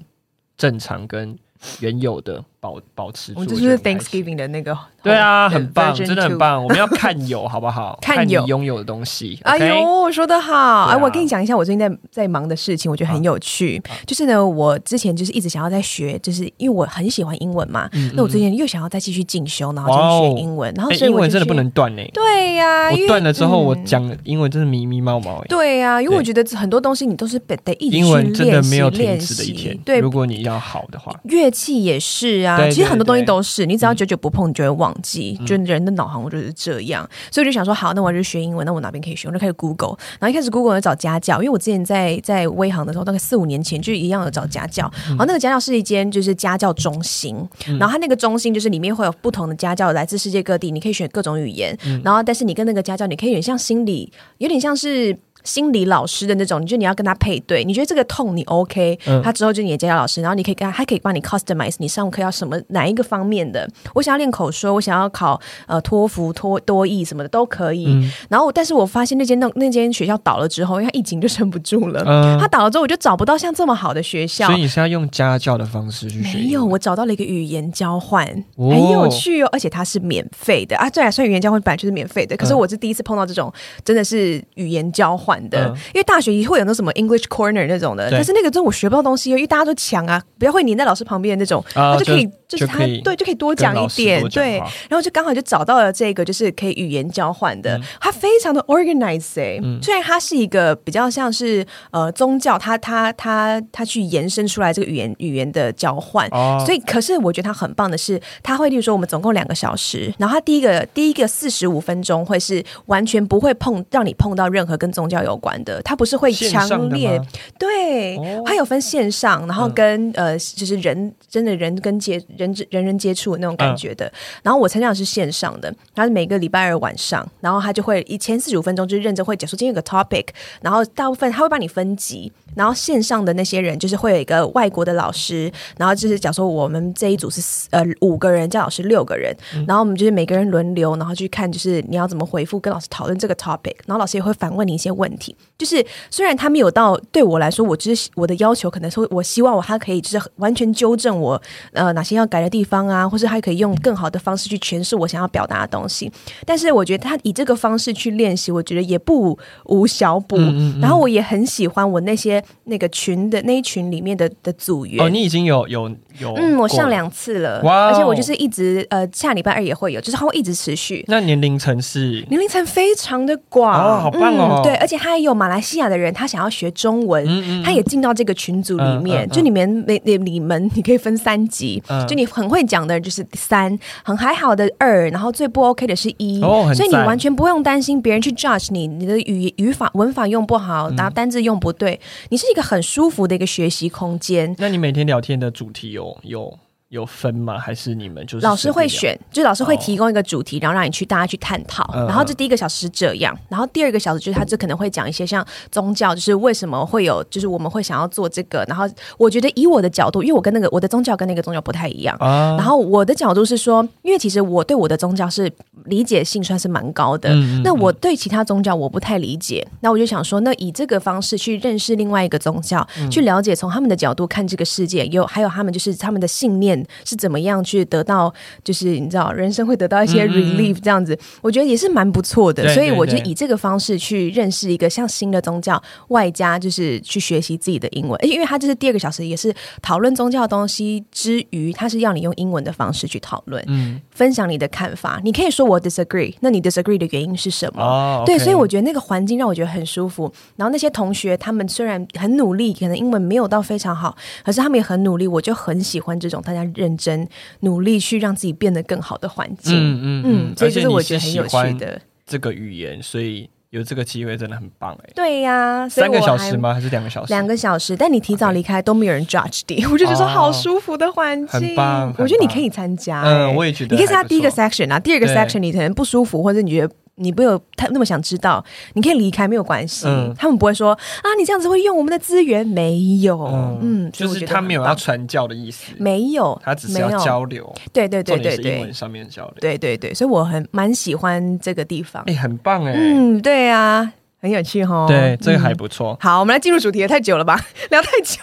[0.58, 1.34] 正常跟
[1.80, 2.44] 原有的。
[2.66, 6.64] 保保持住，我就是 Thanksgiving 的那个，对啊，很棒，真的很棒。
[6.64, 7.98] 我们要看有好不好？
[8.02, 9.40] 看有拥有的东西。
[9.44, 10.86] 哎呦，说的好！
[10.86, 13.80] 哎，我跟你讲一下，我最近在在忙的事情，我觉得很有趣。
[14.08, 17.88] 就是呢，我之前就是一直想要在学，就是因为我很喜欢英文嘛。
[18.16, 20.74] 那我最近又想要再继续进修，然后就学英文。
[20.76, 22.02] 然后英文真的不能断呢。
[22.12, 25.46] 对呀，我断了之后，我讲英文真是迷迷茫茫。
[25.48, 28.10] 对呀，因为我觉得很多东西你都是得得一直去练习。
[28.10, 29.78] 英文真的没有停止的一天。
[29.86, 32.55] 对，如果你要好的话，乐器也是啊。
[32.70, 33.42] 其实很多东西都。
[33.46, 35.38] 是你只要久久不碰，你就会忘记。
[35.40, 39.28] 嗯、就人的脑航就是这样，所以我就想说，好，那我就学英文，那我哪边可以学？
[39.28, 44.92] 我就开始 Google，然后一开始 Google 要找家教，因为我之前在在威航的时候，大概四五年前就一样有找家教。
[45.10, 47.38] 然后那个家教是一间就是家教中心，
[47.68, 51.78] 嗯、然后他那个中心就是里面会有不同的家教来自世界各地，你可以选各种语言。
[51.86, 55.16] 嗯、然后但是你跟那个家教，你可以有点像心理，有点像是。
[55.46, 63.70] 心理老师的那种，你就你要跟他配对，你觉得这个痛你 OK，、嗯、他之后就你的家教老师，然后你可以跟他，他可以帮你 customize 你上课要什么哪一个方面的。
[63.94, 67.86] 我想要练口说，我想要考呃托福、托多译什么的都可以。
[67.88, 72.04] 嗯、然后，但是我发现那间那那间学校倒了之后，因为他疫情就撑不住了。
[72.06, 74.48] 嗯、他倒了之后，我就找不到像这么好的学校。
[74.48, 76.38] 所以你是要用家教的方式去学？
[76.40, 80.90] 没有，我找到了一个语言交换，哦、很有趣哦，而且它是免费的啊。
[80.90, 82.36] 这还算语言交换，本来就是免费的。
[82.36, 83.52] 可是我是第一次碰到这种
[83.84, 86.20] 真的是语言交换的，嗯、因为大。
[86.26, 88.18] 学也会有那什么 English Corner 那种的，对。
[88.18, 94.58] 但是那个真我学不到东西，因为大家都抢啊，不要会黏在老师旁边的那种，他、啊、就可以就，就是他对就可以多讲一点，对，
[94.90, 116.06] 然后就刚好就找到了这个就是可以语言交换的，他、嗯、非常的嗯、虽然他是一个比较像是呃宗教，他他他他去延伸出来这个语言语言的交换，啊、所以可是我觉得他很棒的是，他会例如说我们总共两个小时，然后他第一个第一个四十五分钟会是完全不会碰让你碰到任何跟宗教有关的，他不。
[116.06, 117.20] 是会强烈
[117.58, 124.06] 对，它有分线上，然后跟、嗯、呃，就是人真的人跟接人人人接触的那种感觉的。
[124.06, 124.12] 嗯、
[124.44, 130.28] 然后我参加的是线上的，他是每个礼拜二晚上，然后他就会一前四十五分钟就是认真会讲说今天有个 topic，
[130.62, 145.86] 然后大部分他会帮你分级，然后线上的那些人就是会有一个外国的老师，然后就是讲说我们这一组是呃五个人，加老师六个人，嗯、然后我们就是每个人轮流，然后去看就是你要怎么回复跟老师讨论这个 topic，然后老师也会反问你一些问题，就是。
[146.10, 151.42] 虽然他没有到对我来说，我只是我的要求，可能是我希望我他可以就是完全纠正我
[151.74, 156.12] 呃哪些要改的地方啊，或是他可以用更好的方式去诠释我想要表达的东西。
[156.46, 160.38] 但是我觉得他以这个方式去练习，我觉得也不无小补。
[160.38, 165.04] 嗯嗯嗯，然后我也很喜欢我那些那个群的那一群里面的的组员。
[165.04, 165.90] 哦，你已经有有
[166.20, 167.88] 有嗯，我上两次了，哇！
[167.88, 171.04] 而且我就是一直呃下礼拜二也会有，就是他会一直持续。
[171.08, 174.62] 那年龄层是年龄层非常的广哦，好棒哦！
[174.62, 179.30] 嗯、对，而且他还有马来西亚的人，他想要学中文，嗯嗯嗯，他也进到这个群组里面。
[179.30, 194.56] 就里面每你们你可以分三级，嗯、就就你很会讲的就是三，很还好的二，然后最不 OK 的是一，哦，所以你完全不用担心别人去 judge 你，你的语语法文法用不好，然后单字用不对，嗯，你是一个很舒服的一个学习空间。
[194.58, 196.58] 那你每天聊天的主题有有？
[196.90, 197.58] 有分吗？
[197.58, 201.84] 还是你们就是老师会选，就是老师会提供一个主题，哦、然后让你去大家去探讨。
[201.94, 208.64] 嗯、然后这第一个小时是这样，然后第二个小时就是他这可能会讲一些像宗教，就是为什么会有，就是我们会想要做这个。
[208.68, 212.16] 然后我觉得以我的角度，因为我跟那个我的宗教跟那个宗教不太一样。
[212.20, 215.52] 啊、然后我的角度是说，因为其实我对我的宗教是
[215.86, 217.30] 理解性算是蛮高的。
[217.34, 227.56] 嗯、那我对其他宗教我不太理解，那我就想说，那以这个方式去认识另外一个宗教，嗯、去了解从他们的角度看这个世界，有还有他们就是他们的信念是怎么样。
[227.66, 228.32] 去得到，
[228.64, 232.72] 就是你知道，人生会得到一些 relief，这样子，嗯嗯，我觉得也是蛮不错的。
[232.76, 238.20] 所以我就以这个方式去认识一个像新的宗教，外加就是去学习自己的英文。
[238.24, 245.20] 因为他这是第二个小时，也是讨论宗教的东西之余，他是要你用英文的方式去讨论，嗯，分享你的看法。
[245.24, 247.82] 你可以说我 disagree，那你 disagree 的原因是什么？
[247.82, 250.32] 哦 okay、对，所以我觉得那个环境让我觉得很舒服。
[250.56, 255.26] 然后那些同学，他们虽然很努力，可能英文没有到非常好，可是他们也很努力。
[255.26, 257.28] 我就很喜欢这种大家认真。
[257.62, 265.10] 努力去让自己变得更好的环境，嗯嗯嗯，所以这是我觉得很有趣的这个语言，所以有这个机会真的很棒哎。
[265.16, 266.74] 对呀，三个小时吗？
[266.74, 267.34] 还是两个小时？
[267.34, 272.14] 两个小时，但你提早离开都没有人 judge 你， 我就觉得说好舒服的环境，很棒。
[272.18, 273.96] 我觉得你可以参加，嗯，我也觉得。
[273.96, 276.94] 你可以参加第一个 section 啊，第二个 section 你可能不舒服，或者你觉得。
[277.16, 280.06] 你不有太那么想知道，你可以离开没有关系。
[280.08, 283.40] 嗯，他们不会说啊，你这样子会用我们的资源，没有。
[283.46, 287.74] 嗯，嗯，就是他没有要传教的意思，没有，他只是要交流。
[287.94, 289.56] 对对对对对，英文上面交流。
[289.60, 292.24] 对对对，所以我很蛮喜欢这个地方。
[292.28, 292.94] 哎，很棒哎。
[292.94, 294.14] 嗯，对啊。
[294.46, 296.16] 很有趣哦，对，这个还不错。
[296.22, 298.40] 好，我们来进入主题，也太久了吧， 聊太久。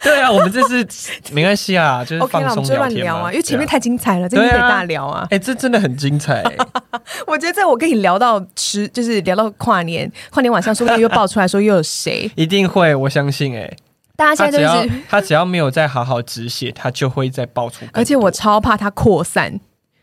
[0.00, 0.86] 对啊，我们这是
[1.32, 5.26] 没关系啊，就是放松聊天嘛，因为前面太精彩了，真的可以大聊啊。
[5.30, 6.44] 哎，这真的很精彩。
[7.26, 12.30] 我觉得在我跟你聊到吃，就是聊到跨年，跨年晚上说不定又爆出来说又有谁？
[12.36, 13.56] 一定会，我相信。
[13.56, 13.76] 哎，
[14.14, 17.84] 大家现在就是他只要没有再好好止血，他就会再爆出。
[17.92, 19.58] 而且我超怕它扩散，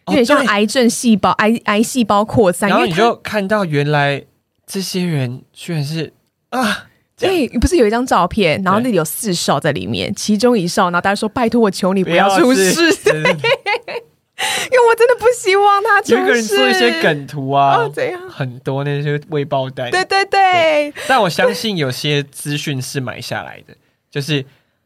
[0.08, 4.24] 有点像癌症细胞、癌癌细胞扩散，然后你就看到原来。
[4.72, 6.14] 这些人居然是
[6.52, 6.88] 啊！
[7.18, 12.82] 对，不是有一张照片，然后那里有四少在里面，其中一少，然后大家说：“拜托我求你不要出事。”
[13.12, 16.14] 因为我真的不希望他出事。
[16.16, 19.92] 有一个人做一些梗图啊， 这样很多那些未爆弹。
[19.92, 23.76] 对对对，但我相信有些资讯是买下来的，
[24.10, 24.46] 就是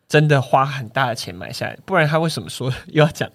[0.10, 3.30] 真的花很大的钱买下来，不然他为什么说 又要讲？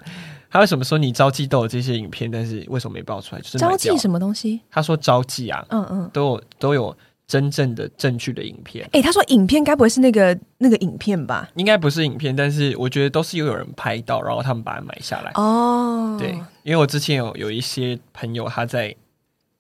[0.51, 3.41] 他为什么说你招妓都有这些影片，但是为什么没爆出来？
[3.41, 4.61] 就是招妓什么东西？
[4.71, 8.85] 他说招妓啊，嗯嗯，都有都有真正的证据的影片。
[8.87, 11.49] 哎、欸，他说影片该不会是那个那个影片吧？
[11.55, 15.31] 应该不是影片，但是我觉得都是有有人拍到，然后他们把它买下来。
[15.37, 16.33] 哦，对，
[16.65, 18.93] 因为我之前有有一些朋友他在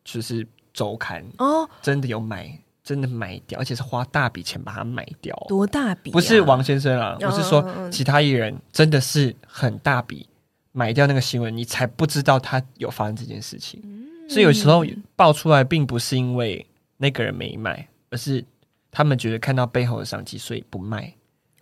[0.05, 5.37] 就是周刊哦，真的有买，真的买掉，而且是花大笔钱把它买掉。
[5.46, 6.12] 多大笔、啊？
[6.12, 10.26] 不是王先生啊，我是说其他艺人，真的是很大笔。
[10.72, 13.80] 买掉那个新闻，你才不知道他有发生这件事情。
[13.85, 14.85] 嗯、所以有时候
[15.16, 16.64] 爆出来，并不是因为
[16.96, 18.44] 那个人没卖，而是
[18.90, 21.12] 他们觉得看到背后的商机，所以不卖。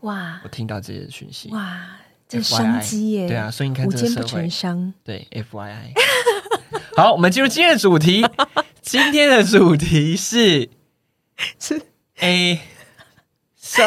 [0.03, 0.41] 哇！
[0.45, 3.27] 我听到这些讯息，哇，这商机耶！
[3.27, 5.93] 对啊，所以你看这个社会，商对 F Y I。
[6.97, 8.25] 好，我们进入今天的主题。
[8.81, 10.69] 今天的主题是
[11.59, 11.83] 是
[12.21, 12.61] A，
[13.61, 13.83] 是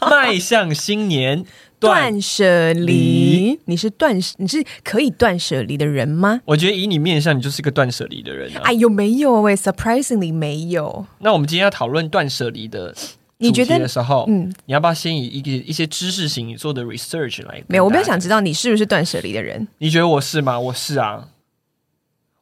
[0.00, 1.44] 迈向新年。
[1.84, 6.40] 断舍离，你是断你是可以断舍离的人吗？
[6.44, 8.62] 我觉得以你面相，你就是个断舍离的人啊！
[8.64, 11.06] 哎，有没有喂，surprisingly 没有。
[11.18, 12.94] 那我们今天要讨论断舍离的
[13.38, 17.62] 你觉得的时候，嗯，你要不要先以一个一些知识型你做的 research 来？
[17.68, 19.66] 没有，我比较想知道你是不是断舍离的人。
[19.78, 20.58] 你觉得我是吗？
[20.58, 21.28] 我是啊！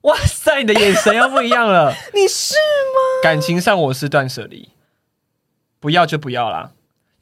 [0.02, 1.94] 哇塞，你的眼神要不一样了。
[2.12, 3.22] 你是吗？
[3.22, 4.68] 感情上我是断舍离，
[5.80, 6.72] 不要就不要啦。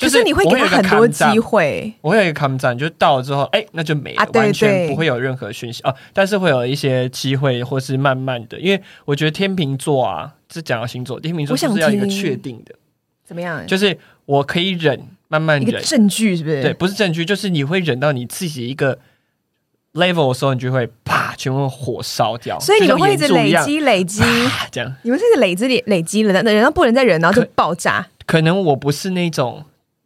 [0.01, 5.95] 就是你会给他很多机会，我会有一个 down，就是到了之后，哎，那就没了，完全不会有任何讯息哦。
[6.15, 12.75] 但是会有一些机会，或是慢慢的，因为我觉得天秤座啊，是讲到星座，天秤座是要一个确定的，
[13.27, 13.67] 怎么样？
[13.67, 16.63] 就是我可以忍，慢慢忍，一个证据是不是？
[16.63, 18.99] 对，不是证据，就是你会忍到你自己一个
[19.93, 22.59] level 的时候，你就会啪，全部火烧掉。
[22.59, 24.23] 所以你们会一直累积累积，
[24.73, 28.07] 这样，你们是累积累累积了，但忍到不能再忍，然后就爆炸。
[28.25, 29.63] 可能我不是那种。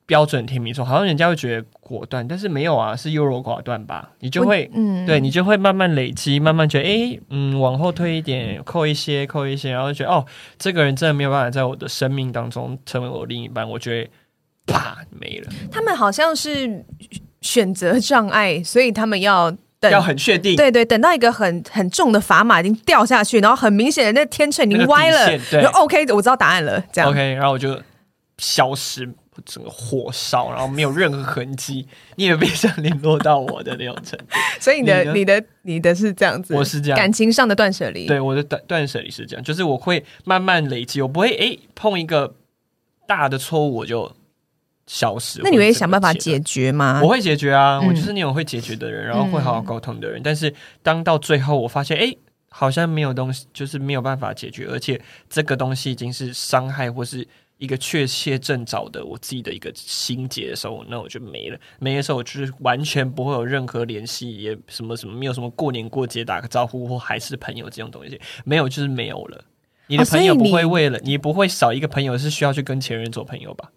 [0.06, 4.10] 标准天秤座，好像人家会觉得果断，但是没有啊，是优柔寡断吧？
[4.20, 10.26] 你就会，嗯，对你就会慢慢累积，慢慢觉得，哎，嗯，往后推一点，扣一些，扣一些，然后就觉得，哦，
[10.58, 14.10] 这个人真的没有办法在我的生命当中成为我另一半，我觉得，
[14.66, 15.50] 啪，没了。
[15.72, 16.84] 他们好像是
[17.40, 27.80] 选择障碍，所以他们要等要很确定，对对，等到一个很很重的砝码已经掉下去，然后很明显的那天秤已经歪了，对，OK，我知道答案了，这样 OK，然后我就
[28.36, 29.08] 消失。
[29.44, 34.26] 整个火烧，然后没有任何痕迹，你也别想联络到我的那种程度。
[34.60, 38.06] 所以你的、你的、你的是这样子，我是这样，感情上的断舍离。
[38.06, 42.34] 对，我的断断舍离是这样，就是我会慢慢累积，我不会哎碰一个
[43.06, 44.10] 大的错误我就
[44.86, 45.40] 消失。
[45.42, 47.00] 那你会想办法解决吗？
[47.02, 50.22] 我会解决啊，我就是那种会解决的人，嗯、然后会好好沟通的人。
[50.22, 52.14] 但是当到最后我发现哎，
[52.48, 57.26] 好像没有东西，就是没有办法解决，而且这个东西已经是伤害或是。
[57.64, 61.58] 一个确切正找的我自己的一个心结的时候，那我就没了。
[61.78, 69.42] 没的时候，我就是完全不会有任何联系，也什么什么没有什么过年过节打个招呼或还是朋友这种东西，没有就是没有了。
[69.86, 73.70] 你的朋友不会为了、哦、你，你不会少一个朋友是需要去跟前任做朋友吧？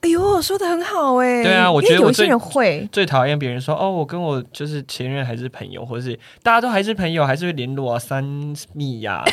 [0.00, 1.42] 哎呦，说的很好哎。
[1.42, 8.24] 对啊，我觉得我最有些人会最讨厌别人说哦，我跟我就是前任还是朋友，或是大家都还是朋友，还是会联络啊，三
[8.72, 9.24] 密呀。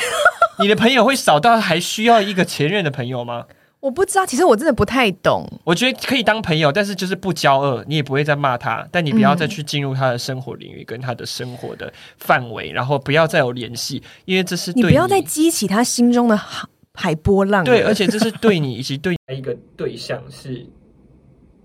[0.58, 3.46] 你的朋友会少到还需要一个前任的朋友吗？
[3.80, 5.48] 我不知道，其实我真的不太懂。
[5.64, 17.64] 我觉得可以当朋友，但是就是不交恶，你也不会再骂他，但你不要再去进入他的生活领域跟他的生活的范围，然后不要再有联系，因为这是对你，你不要再激起他心中的海 海波浪。
[17.64, 20.66] 对，而且这是对你以及对一个对象是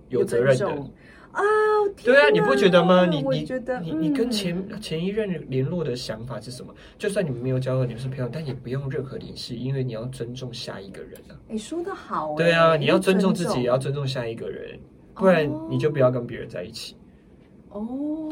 [0.08, 0.66] 有责任的。
[1.34, 1.42] 啊，
[2.04, 3.04] 对啊，你不觉得吗？
[3.06, 6.72] 你你觉得你你跟前、嗯、前一任联络的想法是什么？
[6.96, 11.34] 就算你们没有交恶，你们是朋友，但也不用任何联系，因为你要尊重下一个人啊。
[11.48, 14.78] 你说的好，对啊，你要尊重自己，也要尊重下一个人，
[15.14, 16.94] 不然你就不要跟别人在一起。
[17.70, 17.84] 哦，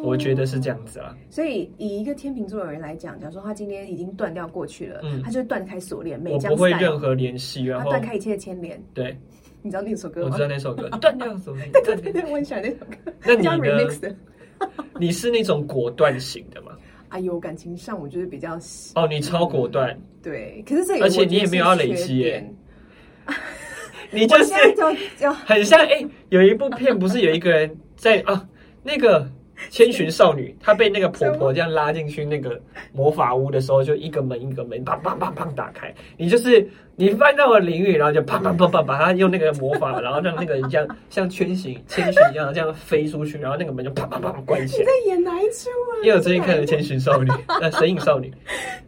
[0.04, 1.12] 我觉得是这样子啊。
[1.28, 9.18] 所以以一个天秤座的人来讲，假如说他今天已经断掉过去了，嗯，他就断开锁链，没不会任何联系，然后断开一切的牵连，对。
[9.62, 10.28] 你知道那首歌吗？
[10.30, 11.60] 我知道那首歌，断掉什么。
[11.72, 13.12] 对对对，我很喜欢那首歌。
[13.24, 14.16] 那你呢？
[15.00, 16.72] 你是那种果断型的吗？
[17.08, 18.58] 哎呦，感情上我就是比较
[18.94, 19.98] 哦，你超果断。
[20.22, 22.54] 对，可是这而且你也没有要累积耶。
[24.10, 24.52] 你就是
[25.46, 28.46] 很像哎，有一部片不是有一个人在啊
[28.82, 29.28] 那个。
[29.70, 32.60] 千寻少女， 她被那个婆婆这样拉进去那个
[32.92, 35.92] 魔法屋的时候，就一个门一个门，砰砰砰砰打开。
[36.16, 44.80] 你就是你翻到了领域，然后就砰砰砰砰把它用那个魔法，然后让那个人这样像千寻千寻一样这样飞出去，然后那个门就砰砰砰关起来。
[44.80, 45.92] 你在演哪一出啊？
[46.02, 48.28] 因为我最近看了《千寻少女》呃，《神隐少女》，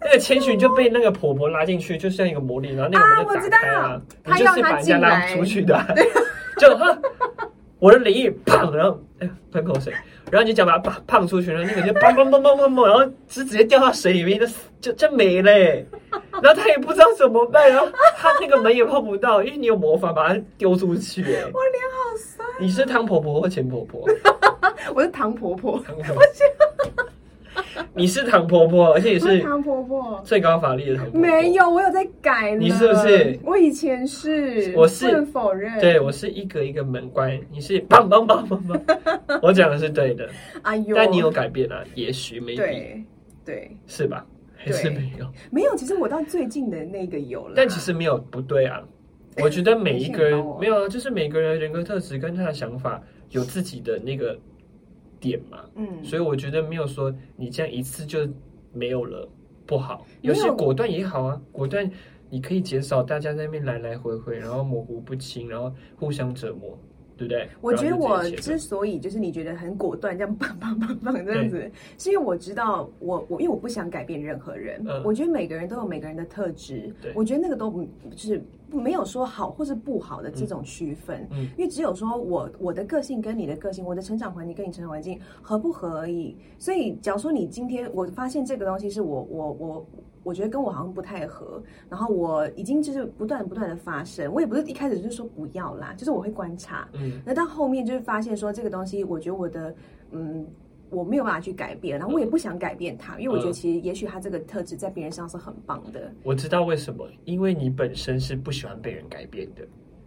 [0.01, 4.01] 那个千寻就被那个婆婆拉进去，就像一个魔力，然后那个门就打开啊。
[4.27, 5.81] 你就是把人家拉出去的，
[6.59, 6.69] 就
[7.85, 9.93] 我的领域砰，然后哎喷口水。
[10.31, 14.47] 然后你就把它胖出去，然后那个就砰砰砰砰砰砰，然后是直接掉到水里面，就
[14.81, 15.53] 就就没了。
[16.41, 21.21] 然后他也不知道怎么办，然后他那个门也碰不到，因为你有魔法把它丢出去。
[21.21, 22.49] 我脸好酸。
[22.59, 24.09] 你是汤婆婆或钱婆婆？
[24.95, 25.79] 我是唐婆婆。
[25.87, 26.23] 唐婆婆。
[27.95, 31.21] 你是唐婆婆，而且也是唐婆婆，最高法力的唐婆婆。
[31.21, 32.55] 没有，我有在改。
[32.57, 33.39] 你是不是？
[33.45, 35.79] 我以前是，我是否认。
[35.81, 38.81] 对，我是一个一个门关，你是棒棒棒棒棒。
[39.43, 40.29] 我讲的是对的。
[40.63, 41.83] 哎呦，但你有改变啊？
[41.95, 43.03] 也许没对，
[43.45, 44.27] 对，是吧？
[44.57, 45.27] 还是没有？
[45.51, 45.77] 没有。
[45.77, 48.83] 其实我到最近的那个有了，但其实没有不对啊。
[49.43, 54.37] 我觉得每一个人 没有啊，就是每个人人格特质跟他的想法有自己的那个。
[55.25, 58.29] 点嘛，嗯，所以我觉得没有说你这样一次就
[58.75, 59.27] 没有了
[59.65, 60.35] 不好，有。
[60.35, 61.91] 些果断也好啊，果断
[62.29, 66.79] 你可以减少大家在那边来来回回，然后模糊不清，然后互相折磨。
[67.17, 67.49] 对不对？
[67.61, 74.83] 我觉得我之所以就是你觉得很果断，这样棒棒棒棒这样子，是因为我知道我我因为我不想改变任何人。
[74.87, 76.93] 嗯，我觉得每个人都有每个人的特质。
[77.15, 81.27] 我觉得那个都不就是没有说好或是不好的这种区分。
[81.31, 86.37] 嗯，因为只有说我我的个性跟你的个性，我的成长环境跟你成长环境合不合而已。
[86.59, 89.87] 所以，假如说你今天我发现这个东西是我我我。
[90.25, 99.75] 我觉得跟我好像不太合，然后我已经就是不断不断的发生，我也不是一开始就是说不要啦，就是我会观察，嗯，那到后面就是发现说这个东西，我觉得我的
[100.11, 100.45] 嗯
[100.91, 106.13] 我没有办法去改变，然后我也不想改变它，因为我觉得其实也许他这个特质在别人身上是很棒的。
[106.23, 109.63] 我知道为什么，因为你本身是不喜欢被人改变的，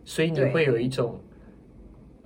[0.05, 1.19] 所以你会有一种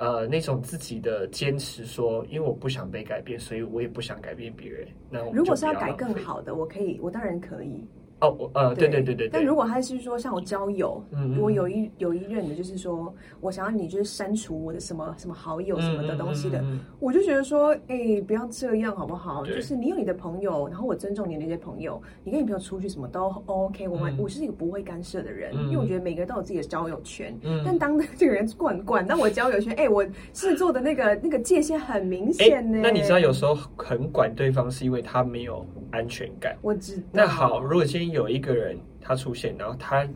[0.01, 4.87] 呃那种自己的坚持说，说因为我不想被改变，所以我也不想改变别人。
[5.11, 7.85] 那如果是要改更好的，我可以，我当然可以。
[8.21, 9.29] 哦，我呃，对对对对。
[9.29, 11.03] 但如果他是说像我交友，
[11.35, 16.63] 如果有一有一任的，就是说我想要你就是删除我的什么什么好友什么的东西的，
[16.99, 19.43] 我就觉得说，哎，不要这样好不好？
[19.45, 23.87] 就是你有你的朋友，然后我尊重你的那些朋友，你跟你朋友出去什么都 OK。
[23.87, 27.35] 我我是一个不会干涉的人，因为我觉得每个人都有自己的交友圈。
[27.65, 32.79] 但当这个人管管到我交友圈，哎，我是做的那个那个界限很明显呢。
[32.83, 36.55] 那你知道有时候很管对方是因为他没有安全感。
[36.61, 37.03] 我知道。
[37.11, 40.07] 那好，如果今天有一个人他出现，然后他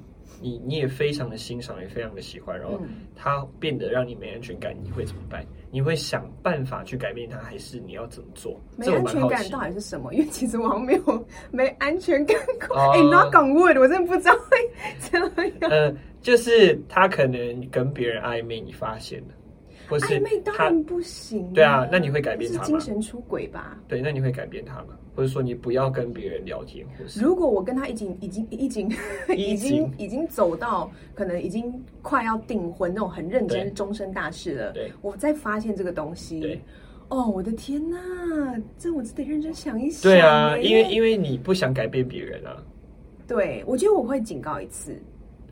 [0.42, 2.80] 你你也非常的欣赏，也非常的喜欢，然后
[3.16, 5.46] 他变得让你没安全感，你会怎么办？
[5.72, 8.60] 你会想办法去改变他，还是你要怎么做？
[8.78, 10.14] 没安全感到底是什么？
[10.14, 12.38] 因为其实我好像没有没安全感
[12.68, 12.78] 过。
[12.92, 15.72] 哎，Knock on wood，我真的不知道会怎么样。
[15.72, 19.28] 呃，就是他可能跟别人暧昧，你发现了。
[19.88, 21.52] 暧昧当然不行。
[21.54, 22.66] 对啊，那你会改变他吗？
[22.66, 23.78] 精神出轨吧。
[23.88, 24.98] 对，那你会改变他吗？
[25.16, 28.90] 或者说你不要跟别人聊天，或是如果我跟他已经 已经已经
[29.38, 36.60] 已经已经走到可能已经快要订婚那种很认真终身大事了，对，我再发现这个东西，对，
[37.08, 37.98] 哦，我的天呐，
[38.78, 40.12] 这我得认真想一想。
[40.12, 42.62] 对啊，因为因为你不想改变别人啊。
[43.28, 44.96] 对，我觉得我会警告一次。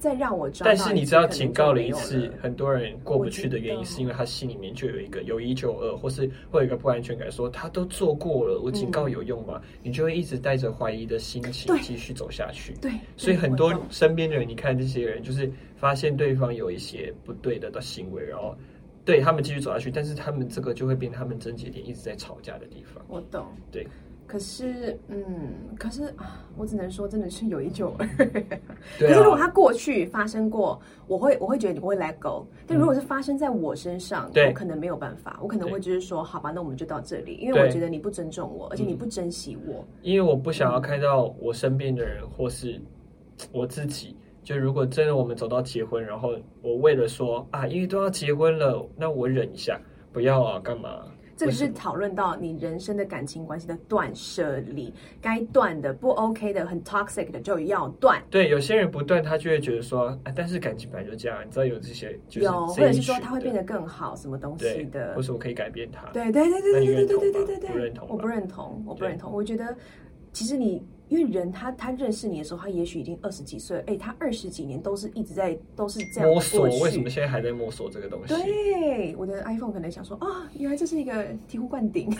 [0.03, 9.61] 再让我抓，但是你知道警告了一次，很多人过不去的原因，是因为他心里面就有一个有一就二，或是会有一个不安全感，说他都做过了，我警告有用吗？
[9.63, 12.73] 嗯、你就会一直带着怀疑的心情继续走下去。
[12.81, 18.53] 对，所以很多身边的人，你看这些人，就是发现对方有一些不对的的行为，然后
[19.05, 23.01] 对他们继续走下去，但是他们这个就会变他们症结点，一直在吵架的地方。
[23.07, 23.87] 我懂，对。
[24.33, 28.07] 可是，嗯，可是啊，我只能说，真的是有一就二。
[28.97, 32.43] 可是如果他过去发生过，我会我会觉得你不会 let go。
[32.65, 39.85] 但如果是发生在我身上，我可能没有办法，我可能会就是说，好吧，那我们就到这里，因为我觉得你不尊重我，而且你不珍惜我。
[40.01, 42.81] 因为我不想要看到我身边的人或是
[43.51, 49.79] 我自己，就如果真的我们走到结婚，然后我为了说啊，因为都要结婚了，那我忍一下，
[50.11, 51.05] 不要啊，干嘛？
[51.35, 58.21] 这个是讨论到你人生的感情关系的断舍离，该断的不 OK 的、很 toxic 的就要断。
[58.29, 66.07] 对，有些人不断，他就会觉得说，哎，但是感情本来就这样，你知道有这些，就是、有，或者是说他会变得更好，什么东西的，或是我可以改变他。
[66.11, 69.75] 对对对对对对对对对对对，不认同，我不认同，我不认同，我觉得
[70.31, 70.85] 其实你。
[71.13, 78.33] 因为人他他认识你的时候，他也许已经二十几岁，哎，他二十几年都是一直在都是这样摸索，为什么现在还在摸索这个东西？
[78.33, 82.09] 对，我的 iPhone 可能想说啊、哦，原来这是一个醍醐灌顶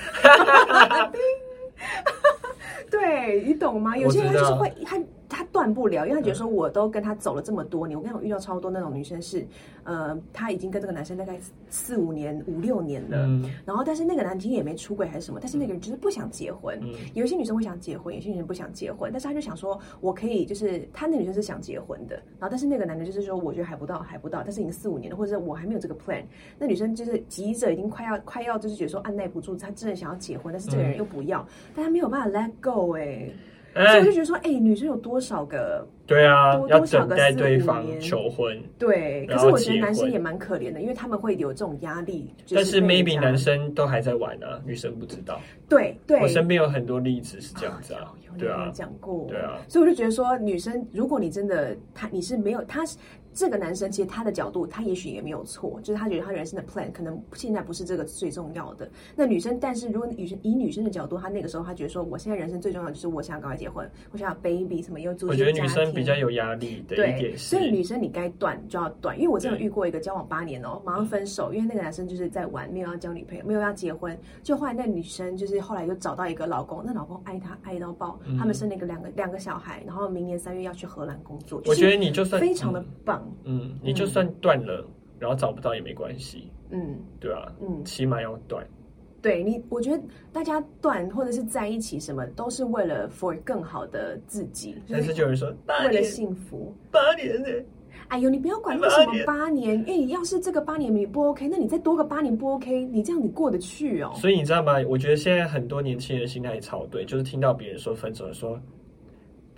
[2.92, 3.98] 对，你懂吗？
[3.98, 5.02] 有些人就是会他。
[5.34, 9.46] 他断不了，因为他觉得说，我都跟他走了这么多年，我跟他遇到超多那种女生是，
[9.84, 16.80] 呃，他已经跟这个男生大概四五年、五六年了，嗯、然后但是那个男生也没出轨还是什么，但是那个人就是不想结婚。
[16.84, 26.24] 嗯、有一些女生会想结婚，有些女生不想结婚，但是他就想说，我可以就是他那女生是想结婚的，然后但是那个男的就是说，我觉得还不到，还不到，但是已经四五年了，或者我还没有这个 plan。
[26.60, 33.34] 那女生就是急着，已经快要快要就是觉得说按捺不住，她真的想要结婚，但是这个人又不要，嗯、但他没有办法 let go 哎、欸。
[33.74, 35.88] 所以我就觉得说，哎、欸，女生有多少个？
[36.06, 38.62] 对啊，要等待对方求婚。
[38.78, 42.34] 对，可是我觉得男生也蛮可怜的，因为他们会有这种压力。
[42.54, 45.40] 但是 maybe 男生都还在玩呢、啊，女生不知道。
[45.68, 48.14] 对对，我身边有很多例子是这样子啊。
[48.38, 49.26] 对啊，讲过。
[49.30, 52.98] 对啊，所以我就觉得说，女生，如果你真的他你是没有他是。
[53.34, 58.90] 这个男生其实他的角度，他也许也没有错，就是他觉得他人生的 plan 可能现在不是这个最重要的。
[59.16, 65.30] 那女生，但是如果女生以女生的角度，她那个时候她觉得说，我现在人生最重要的就是我想要赶快结婚，我想要 baby 什么又做。
[65.30, 81.62] 我觉得女生比较有压力的一点是，所以女生你该断就要断，因为我真的遇过一个交往八年哦，马上分手，因为那个男生就是在玩，没有要交女朋友，没有要结婚，就后来那女生就是后来又找到一个老公，那老公爱她爱到爆，他们生了一个两个两个小孩，然后明年三月要去荷兰工作。
[81.66, 84.04] 我觉得你就算非常的棒，嗯，你就。
[84.14, 84.86] 算断了，
[85.18, 86.48] 然后找不到也没关系。
[86.70, 88.64] 嗯，对啊，嗯，起码要断。
[89.24, 94.76] 对你，我觉得大家断或者是在一起，什么都是为了 for 更好的自己。
[94.88, 95.52] 但是就有人说，
[95.90, 97.48] 为了幸福，八年呢？
[98.10, 104.12] 哎呦，你不要管为什么八年，哎，要是这个八年你不 OK，那你再多个八年不 OK，你这样你过得去哦。
[104.14, 104.74] 所以你知道吗？
[104.88, 108.62] 我觉得现在很多年轻人心态也超对，就是听到别人说分手的说。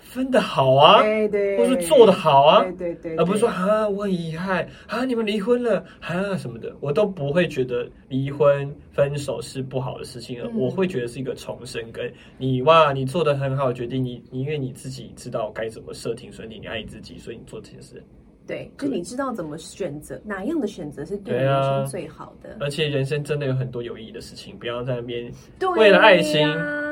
[0.06, 11.82] 分的好啊，对对，或是做的好啊，对对对，而不是说啊，我很遗憾啊，你们离婚了啊什么的，我都不会觉得离婚分手是不好的事情，嗯、我会觉得是一个重生。
[11.92, 18.02] 跟你哇，你做的很好决定，你你因为你自己知道该怎么设停损点，你爱你自己，所以你做这件事。
[18.48, 22.56] 对，就你知道怎么选择，哪样的选择是对人生最好的。
[22.60, 25.32] 而且人生真的有很多有意义的事情，不要在那边
[25.76, 26.48] 为了爱情，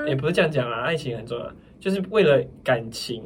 [0.08, 1.46] 也不是这样讲啊，爱情很重要。
[1.84, 3.22] 就是为了感情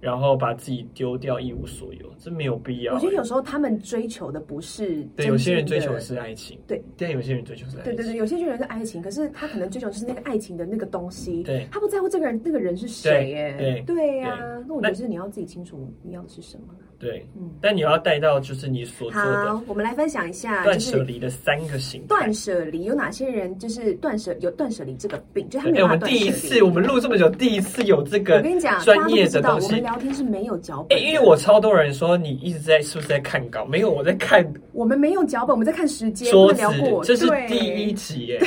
[0.00, 2.94] 然后把自己丢掉一无所有，这没有必要。
[2.94, 16.74] 我觉得有时候他们追求的不是对，有些人追求的是爱情，对，但有些人追求是爱情，对对对，有些人是爱情，可是他可能追求的是那个爱情的那个东西，对，他不在乎这个人那个人是谁耶，对对呀，那我觉得是你要自己清楚你要的是什么。
[16.98, 19.52] 对，嗯，但你要带到就是你所做的。
[19.52, 22.06] 好，我们来分享一下断舍离的三个形态。
[22.08, 25.76] 断舍离有哪些人就是断舍有断舍离这个病，就他们。
[25.76, 28.36] 哎，我们第一次，我们录这么久，第一次有这个。
[28.36, 29.66] 我跟你讲，专业的东西。
[29.66, 30.98] 我们聊天是没有脚本。
[30.98, 33.64] 哎，因为我超多人说你一直在是不是在看稿？
[33.66, 34.46] 没有，我在看。
[34.72, 36.30] 我们没有脚本，我们在看时间。
[36.30, 36.62] 桌子，
[37.04, 38.42] 这是第一集耶，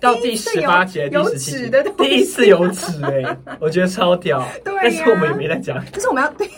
[0.00, 4.44] 到第十八集、第十七集的第一次有纸哎，我觉得超屌。
[4.64, 5.80] 对，但是我们也没在讲。
[5.92, 6.48] 就是我们要对。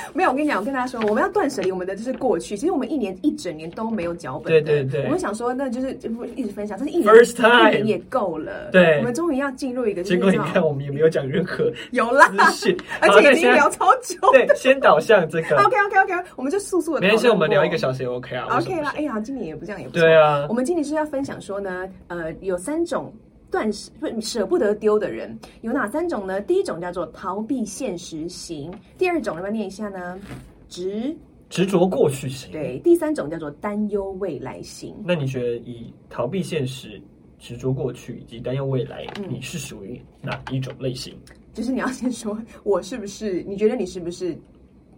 [0.14, 2.56] 没有，我跟你讲，我跟大家说，我们要断舍离，我们的就是过去。
[2.56, 4.60] 其实我们一年一整年都没有脚本的。
[4.60, 5.04] 对对对。
[5.04, 8.70] 我们想说，那就是就一直分享，这是一年 First time 一年也够了。
[8.72, 8.98] 对。
[8.98, 10.02] 我们终于要进入一个。
[10.02, 12.30] 结果你看，我们也没有讲任何有啦，
[13.00, 14.16] 而且已经聊超久。
[14.32, 15.56] 对，先导向这个。
[15.62, 17.00] OK OK OK，我们就速速的。
[17.00, 18.46] 没关系，我们聊一个小时也 OK 啊。
[18.58, 20.46] OK 啦，哎呀，今年也不这样，也不对啊。
[20.48, 23.12] 我们今年是要分享说呢，呃，有三种。
[23.50, 26.40] 断舍不舍不得丢的人有哪三种呢？
[26.40, 30.18] 第一种叫做逃避现实型，第二种要不要念一下呢？
[30.68, 31.16] 执
[31.48, 32.52] 执着过去型。
[32.52, 34.94] 对，第三种叫做担忧未来型。
[35.04, 37.00] 那你觉得以逃避现实、
[37.38, 41.14] 执着过去以及担忧未来，嗯、你是属于哪一种类型？
[41.54, 43.42] 就是你要先说，我是不是？
[43.44, 44.36] 你觉得你是不是？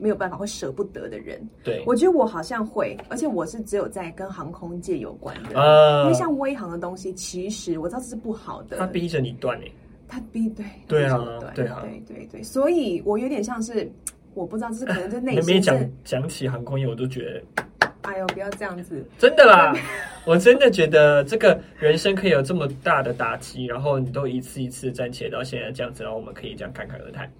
[0.00, 9.70] 没有办法会舍不得的人，对，我觉得我好像会，而且我是只有在跟航空界有关的，呃，因为像微航的东西，其实我知道这是不好的，他逼着你断诶，
[10.08, 11.22] 他逼对，对啊，
[11.54, 13.90] 对啊，对对对，所以我有点像是，
[14.34, 15.44] 我不知道这是可能在内心。
[15.54, 19.74] 没讲讲起航空业，我都觉得，哎呦，不要这样子，真的啦，
[20.24, 27.30] 我真的觉得这个人生可以有这么大的打击，然后你都一次一次站起来到现在这样子，然后我们可以这样侃侃而谈。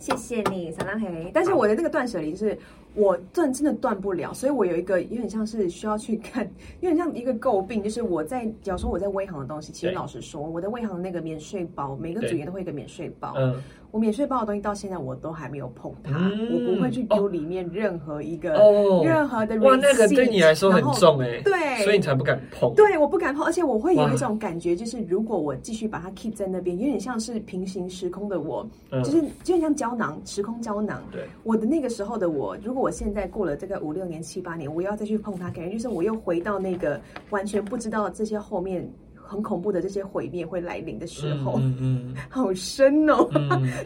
[0.00, 1.30] 谢谢你，小浪黑。
[1.32, 2.58] 但是我的那个断舍离是，
[2.94, 6.44] 我断真的断不了，所以我有一个有点像是需要去看，
[6.80, 13.34] 有点像一个诟病，就是我在假如说我在微航的东西，其实老实说，我在微航那个免税包，每个组员都会有一个免税包。
[13.36, 13.62] 嗯。
[13.90, 19.56] 我免税包的东西到现在我都还没有碰它，嗯、我不会去丢里面任何一个、哦、任何的。
[19.60, 22.72] 哇，那个对你来说很重哎、欸，对，所以你才不敢碰。
[22.74, 31.02] 对，我不敢碰，而且我会有一种感觉，就是如果我继续把它 keep 在那边，有点像是平行时空的我，嗯、就是就像胶囊，时空胶囊。
[31.10, 38.88] 对，我的那个时候的我，如果我现在过了这个五六年、七八年，我要再去碰它，感觉就是我又回到那个完全不知道这些后面。
[39.30, 43.28] 很恐怖的这些毁灭会来临的时候，嗯嗯， 好深哦。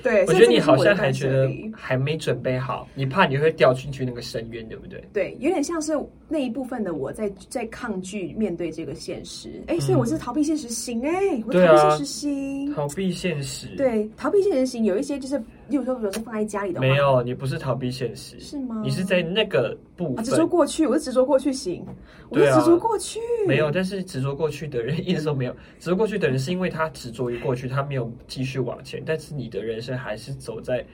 [0.02, 5.04] 对，我觉得你好像还觉得还没准备好，你怕你会掉进去那个深渊，对不对？
[5.12, 5.92] 对，有点像是
[6.28, 9.62] 那一部分的我在在抗拒面对这个现实。
[9.66, 11.12] 哎，所以我是逃避现实型哎，
[11.46, 13.66] 我逃避现实型，逃避现实。
[13.76, 18.80] 对，逃避现实型有一些就是，例如说，比如说放在家里的话，没有，你不是逃避现实，是吗？
[18.82, 21.84] 你是在那个部分执着过去，我是执着过去型，
[22.30, 25.34] 我是执着过去，没有，但是执着过去的人一直都。
[25.34, 29.02] 没有执着过去的人，是因为他执着于过去，他没有继续往前。
[29.04, 30.86] 但是你的人生还是走在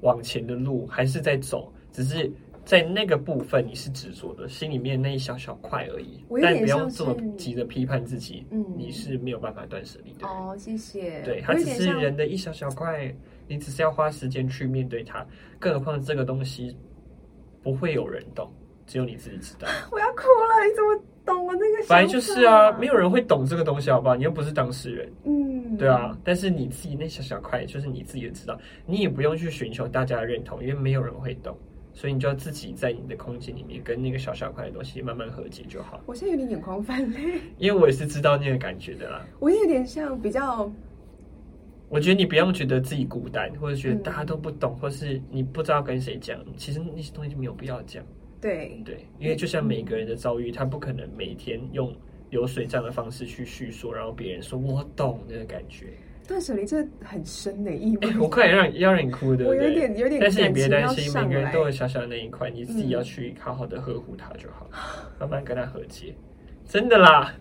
[0.00, 2.32] 往前的路，还是在走，只是
[2.64, 6.24] 在那个部分你是执着的，心里面那一小小块而已。
[6.40, 10.26] 但不要这么急着批判自己，嗯，你是没有办法断舍离的。
[10.26, 11.20] 哦，谢谢。
[11.20, 13.14] 对，它只是人的一小小块，
[13.52, 15.24] 你只是要花时间去面对它。
[15.58, 16.76] 更何况这个东西
[17.62, 18.50] 不会有人懂，
[18.86, 19.68] 只有你自己知道。
[19.92, 21.04] 我要哭了，你怎么？
[21.24, 24.16] 懂我那个，反正就是啊，没有人会懂这个东西，好不好？
[24.16, 26.18] 你又不是当事人，嗯，对啊。
[26.24, 31.56] 但是你自己那小小块，就是你自己也知道，你也不用去寻求大家的认同，因为没有人会懂，
[31.92, 36.00] 所以你就要自己在你的空间里面跟那个小小块的东西慢慢和解就好。
[36.06, 39.24] 我现在有点眼眶泛泪，因为我也是知道那个感觉的啦。
[39.38, 40.68] 我也有点像比较，
[41.92, 48.02] 我觉得你不用觉得自己孤单，或者觉得大家都不懂，嗯、或是你不知道跟谁讲，其实那些东西就没有必要讲。
[48.40, 51.94] 对对，因为就像每个人的遭遇，他不可能每天用
[52.30, 55.88] 流水账的方式去叙说，然后别人说我懂那个感觉。
[56.26, 64.66] 断舍离这很深的意味，我快点让要让你哭的，我有点有点，但是你别担心，每个人都有小小的那一块，你自己要去好好的呵护它就好，
[65.20, 66.14] 慢慢跟他和解，
[66.64, 67.34] 真的啦。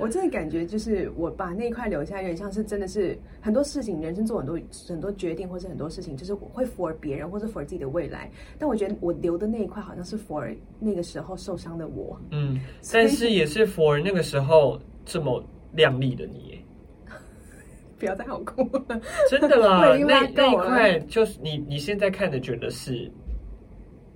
[0.00, 8.30] 我真的感觉就是我把那一块留下，有点像是真的是很多事情，人生做很多很多决定，或是很多事情，就是会 for 别人，或是 for 自己的未来。
[8.58, 12.18] 但我觉得我留的那一块，好像是 for 那个时候受伤的我。
[12.30, 12.58] 嗯，
[12.92, 16.58] 但是也是 for 那个时候这么亮丽的你。
[17.98, 23.12] 不要再好哭了， 真的啦，那那一块就是你你现在看的觉得是，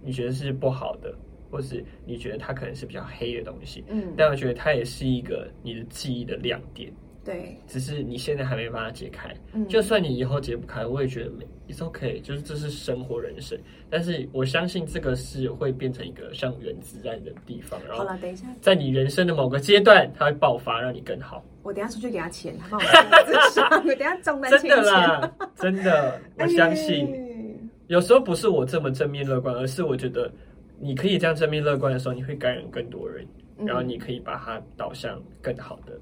[0.02, 1.14] 你觉得是不好的。
[1.54, 6.92] 或是你觉得它可能是比较黑的东西，嗯，但我觉得它也是一个你的记忆的亮点。
[7.24, 9.32] 对，只是你现在还没把它解开。
[9.52, 13.56] 嗯，就算你以后解不开，我也觉得没，it's okay，就是这是生活人生。
[13.88, 17.80] 但是我相信这个是会变成一个像原子弹的地方。
[17.86, 21.42] 然后，好了，等一下，在你人生的某个阶段，它会爆发，让你更好。
[21.62, 22.84] 我等下出去给他钱，他帮我。
[23.88, 24.60] 我等下中单钱。
[24.60, 27.70] 真的啦，真的，我相信。
[27.86, 30.30] 有时候不是我这么正面乐观，而是我觉得
[30.84, 33.26] 你可以这样正面乐观的时候，你会感染更多人，
[33.56, 35.98] 然后你可以把它导向更好的。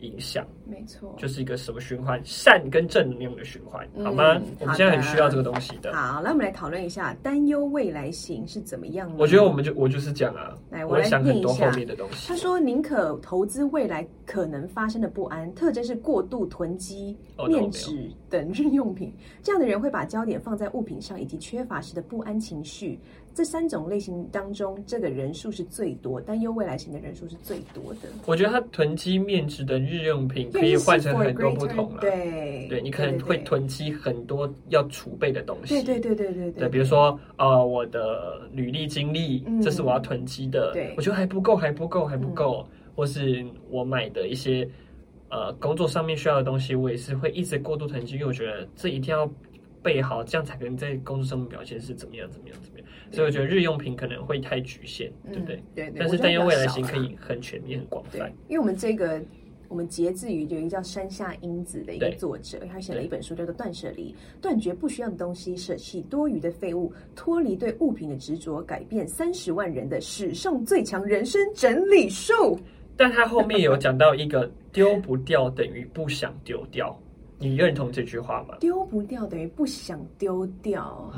[0.00, 4.34] 影响没错，就是一个什么循环，善跟正能量的循环，好吗？
[4.34, 5.94] 嗯、我们现在很需要这个东西的。
[5.94, 9.14] 好，那我们来讨论一下担忧未来型是怎么样的。
[9.16, 12.28] 我觉得我们就我就是讲啊，来我来想很多后面的东西。
[12.28, 17.16] 他说宁可投资未来可能发生的不安，特征是过度囤积
[17.48, 19.10] 面纸等日用品，
[19.42, 23.00] 这样的人会把焦点放在物品上，以及缺乏时的不安情绪。
[23.34, 28.08] 这三种类型当中，这个人数是最多，担忧未来型的人数是最多的。
[28.26, 32.00] 我觉得它囤积面值的日用品可以换成很多不同了。
[32.00, 35.82] 对，对你可能会囤积很多要储备的东西。
[35.82, 36.68] 对对对对对对。
[36.68, 40.70] 比如说，呃，我的履历经历，嗯、这是我要囤积的。
[40.72, 42.64] 对，我觉得还不够，还不够，还不够。
[42.70, 44.68] 嗯、或是我买的一些
[45.28, 49.28] 呃工作上面需要的东西，我也是会一直过度囤积，因为我觉得这一定要
[49.82, 52.73] 备好，这样才可能在工作上面表现是怎么样，怎么样，怎么样。
[53.14, 55.56] 所以我觉得日用品可能会太局限，对不对？
[55.56, 58.32] 嗯、对，对，但是担忧未来型可以很全面、很广泛。
[58.48, 59.22] 因为我们这个，
[59.68, 64.12] 我们截自于有一个叫山下英子的一个作者，他写了一本书叫做《断舍离》，
[64.42, 72.58] 断绝不需要的东西，舍弃多余的废物，脱离对物品的执着，改变三十万人的史上最强人生整理术。
[72.96, 76.96] 但他后面有讲到一个丢不掉等于不想丢掉，
[77.38, 78.56] 你认同这句话吗？
[78.60, 81.12] 丢不掉等于不想丢掉。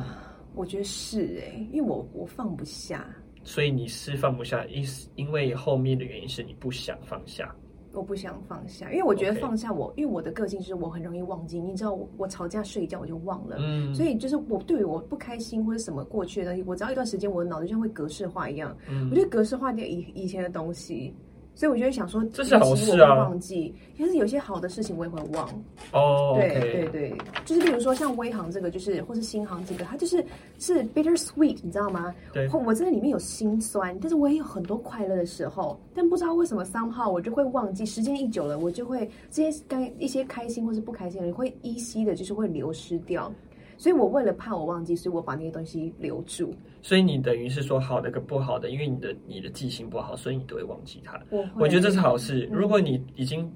[0.57, 3.07] 嗯我觉得是哎、欸，因为我我放不下，
[3.45, 4.83] 所以你是放不下，因
[5.15, 7.55] 因为后面的原因是你不想放下。
[7.93, 21.15] 我不想放下，因为我觉得放下我.因为我的个性就是我很容易忘记，你知道我我吵架睡一觉我就忘了，嗯，所以就是我对于我不开心或者什么过去的东西，我只要一段时间我的脑子就像会格式化一样，嗯，我觉得格式化掉以以前的东西。
[21.57, 23.15] 所以我就会想说，这是好事啊！
[23.15, 25.49] 忘记，但是有些好的事情我也会忘。
[25.91, 30.23] 哦，对对对，就是例如说像微航这个，就是或是新航这个，它就是
[30.59, 32.15] 是 bitter sweet，你知道吗？
[32.31, 35.81] 对，我这里面有心酸，但是我也有很多快乐的时候。
[35.95, 43.33] 但不知道为什么 somehow 我就会忘记，时间一久了，我就会这些该一些开心或是不开心的，会依稀的，就是会流失掉。
[43.77, 46.55] 所以我为了怕我忘记，所以我把那些东西留住。
[46.83, 51.21] 所以你等于是说好的跟不好的，因为你的你的记性不好，所以你都会忘记它。
[51.31, 52.49] 我我觉得这是好事。
[52.51, 53.53] 嗯、如果你已经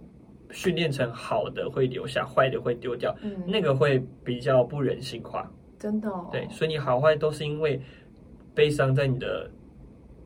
[0.51, 5.51] 训练成好的会留下，坏的会丢掉，嗯、那个会比较不人性化。
[5.79, 6.29] 真的、哦。
[6.33, 7.81] 对，所以你好坏都是因为
[8.55, 9.51] 悲伤在你的。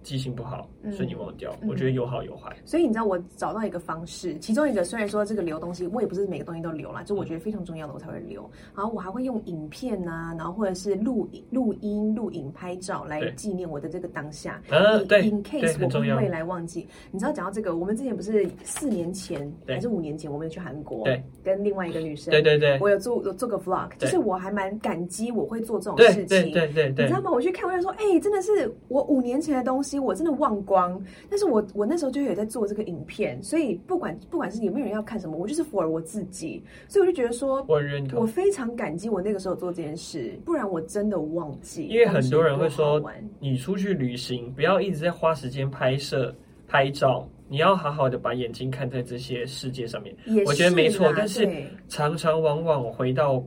[0.05, 1.50] 记性不好，所以你忘掉。
[1.62, 8.48] 嗯、我觉得有好有坏，所以你知道我找到一个方式，其中一个虽然说这个留东西，我也不是每个东西都留啦，就我觉得非常重要的我才会留。
[8.76, 14.62] 然后我还会用影片啊，然后或者是录录音、录影、拍照来纪念我的这个当下。
[14.68, 16.86] 嗯，对，in case 我不未来忘记。
[17.11, 27.30] 你知道讲到这个，我们之前不是四年前还是五年前，我们去韩国，对，跟另外一个女生，对对对，我有做有做个 vlog，就是我还蛮感激我会做这种事情，对对对对，你知道吗？
[27.30, 29.93] 我去看，我就说，哎，真的是我五年前的东西。
[29.99, 41.86] 我真的忘光，但是我我那时候就有在做这个影片，所以不管不管是有没有人要看什么，我就是 for 我自己，所以我就觉得说，我认同，我非常感激我那个时候做这件事，不然我真的忘记。
[41.88, 43.03] 因为很多人会说，
[43.38, 46.34] 你出去旅行不要一直在花时间拍摄
[46.66, 50.14] 拍照，你要好好的把眼睛看在这些世界上面。
[50.47, 51.49] 我觉得没错，但是
[51.88, 53.45] 常常往往回到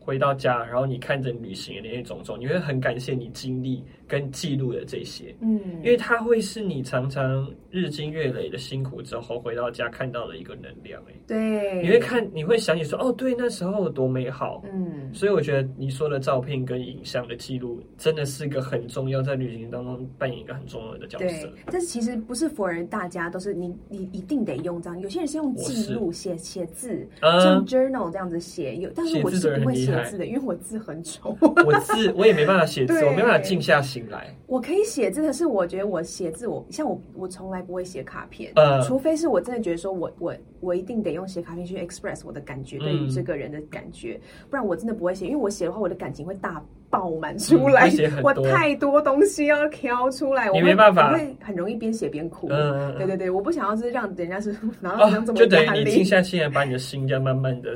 [0.00, 3.84] 回到家，然后你看着旅行的那些种种，你会很感谢你经历。
[4.12, 21.46] 跟记录的这些，嗯，因为它会是你常常日积月累的辛苦之后回到家看到的一个能量，哎，对，你会看，你会想起说，哦，对，那时候有多美好，嗯，所以我觉得你说的照片跟影像的记录真的是一个很重要，在旅行当中扮演一个很重要的角色。
[21.46, 34.01] 对，但是其实不是所有人，大家都是你，你一定得用这样，有些人是用记录写写字，像 journal 这样子写，有，但是我是不会写字的，因为我字很丑，我字我也没办法写字， 我没办法静下心。
[34.10, 57.74] 来，我可以写字，可是我觉得我写字，我像我，我从来不会写卡片，呃，除非是我真的觉得说我，我，我一定得用写卡片去 express 我的感觉，对于这个人的感觉，嗯、不然我真的不会写，因为我写的话，我的感情会大爆满出来，嗯、我太多东西要挑出来，我没办法，我会很容易边写边哭，嗯，对对对，我不想要是让人家是，然后 这么、哦、就等于你静下心来，把你的心这样慢慢的。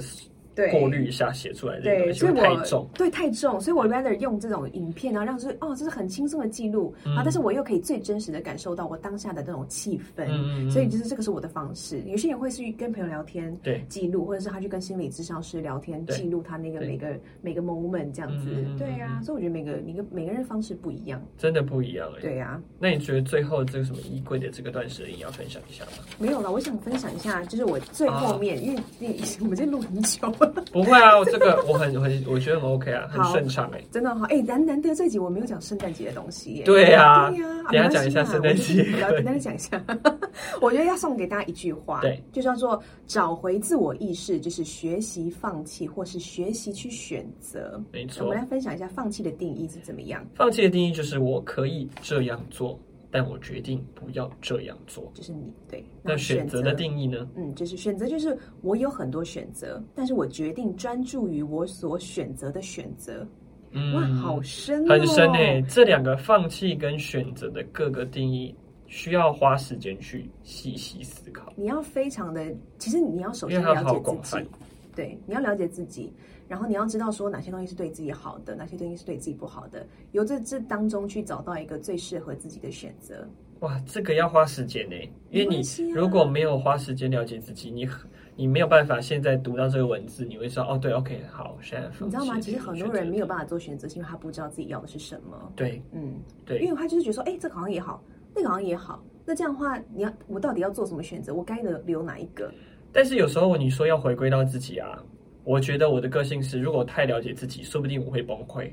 [0.70, 10.26] 过滤一下写出来的东西，太重，对太重，所以我 rather 用这种影片啊，让是哦，这是很轻松的记录啊，但是我又可以最真实的感受到我当下的那种气氛，
[10.70, 12.00] 所以就是这个是我的方式。
[12.06, 17.08] 有些人会去跟朋友聊天，对，记录，或者是他去跟心理咨商师聊天，记录他那个每个
[17.42, 22.60] 每个 moment 这样子，对呀，所以我觉得每个每个每个人的方式不一样，真的不一样哎，对呀。
[22.78, 26.04] 那你觉得最后这个什么衣柜的这个断舍离要分享一下吗？
[26.18, 28.82] 没有了，我想分享一下，就是我最后面，因为
[29.40, 30.32] 我们在录很久，
[30.72, 31.12] 不会啊。
[31.26, 36.64] 这个我很很，我觉得很 OK 啊，很顺畅哎，真的好哎，难难得这集我没有讲圣诞节的东西耶。
[36.64, 39.82] 对呀，对呀，等下讲一下圣诞节，简单的讲一下。
[40.60, 47.82] 我觉得要送给大家一句话，对，就叫做找回自我意识，就是学习放弃，或是学习去选择。
[47.92, 50.24] 没错，我们来分享一下放弃的定义是怎么样。
[50.34, 52.78] 放弃的定义就是我可以这样做。
[53.16, 55.82] 但我决定不要这样做，就是你对。
[56.02, 57.26] 那选择的定义呢？
[57.34, 63.26] 嗯，就是选择，就是我有很多选择，但是我决定专注于我所选择的选择。
[63.70, 65.62] 嗯，哇，好深哦，很深欸。
[65.66, 68.54] 这两个放弃跟选择的各个定义，
[68.86, 71.50] 需要花时间去细细思考。
[71.56, 74.46] 你要非常的，其实你要首先了解自己。
[74.94, 76.12] 对，你要了解自己，
[76.48, 83.26] 然后你要知道说哪些东西是对自己好的，哪些东西是对自己不好的，由这这当中去找到一个最适合自己的选择。
[83.60, 84.94] 哇，这个要花时间呢，
[85.30, 87.88] 因为你如果没有花时间了解自己，你
[88.36, 92.38] 你没有办法现在读到这个文字，你会说哦，对，OK，好，现在你知道吗？
[92.38, 95.52] 其实很多人没有办法做选择，是因为他不知道自己要的是什么。
[95.56, 101.32] 对，嗯，对，因为他就是觉得说，哎，这个好像也好，那个好像也好，那这样的话，你要我到底要做什么选择？
[101.32, 102.52] 我该留留哪一个？
[102.92, 105.02] 但是有时候你说要回归到自己啊，
[105.46, 108.68] 我觉得我的个性是，如果太了解自己，说不定我会崩溃，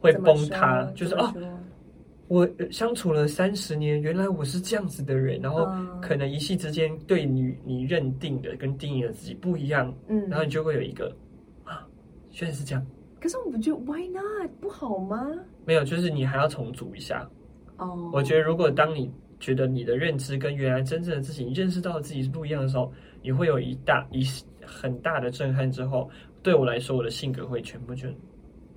[0.00, 0.82] 会崩塌。
[0.94, 1.30] 就是哦，
[2.28, 5.68] 我相处了三十年，原来我是这样子的人，然后
[6.00, 11.14] 可能一夕之间对你你认定的跟定义的自己不一样，嗯，然后你就会有一个
[11.62, 11.86] 啊，
[12.30, 12.82] 确实是这样。
[13.20, 15.30] 可是我不觉得 Why not 不好吗？
[15.66, 17.28] 没有，就是你还要重组一下。
[17.76, 22.90] 哦，我觉得如果当你觉得你的认知跟原来真正的自己，你认识到的自己是不一样的时候，
[23.22, 24.24] 你会有一大一
[24.66, 25.70] 很大的震撼。
[25.70, 26.08] 之后，
[26.42, 28.08] 对我来说，我的性格会全部就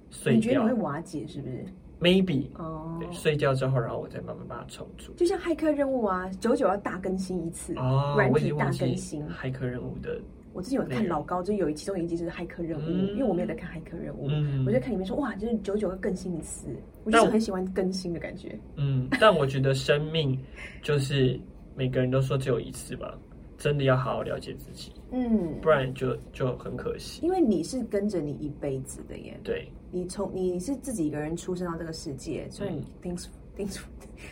[0.09, 0.36] 碎掉。
[0.36, 1.65] 你觉得你会瓦解是不是
[1.99, 5.13] ？Maybe 哦，对，睡觉之后，然后我再慢慢把它重组。
[5.13, 9.25] 就像骇客任务啊，久久要大更新一次哦，软体大更新。
[9.29, 10.19] 骇客任务的。
[10.53, 16.67] 我之前有看老高，就有一其中一集就是骇客任务，嗯、因为我没有在看骇客任务，嗯、我就看里面说哇，就是久久要更新一次，
[17.03, 18.57] 我就是很喜欢更新的感觉。
[18.77, 20.39] 嗯，但我觉得生命
[20.81, 21.38] 就是
[21.75, 23.19] 每个人都说只有一次吧，
[23.57, 27.26] 真的要好好了解自己，嗯，不然就就很可惜。
[27.26, 33.80] 因为你是跟着你一辈子的耶，对，你从你是自己一个人出生到这个世界，所以你 things things。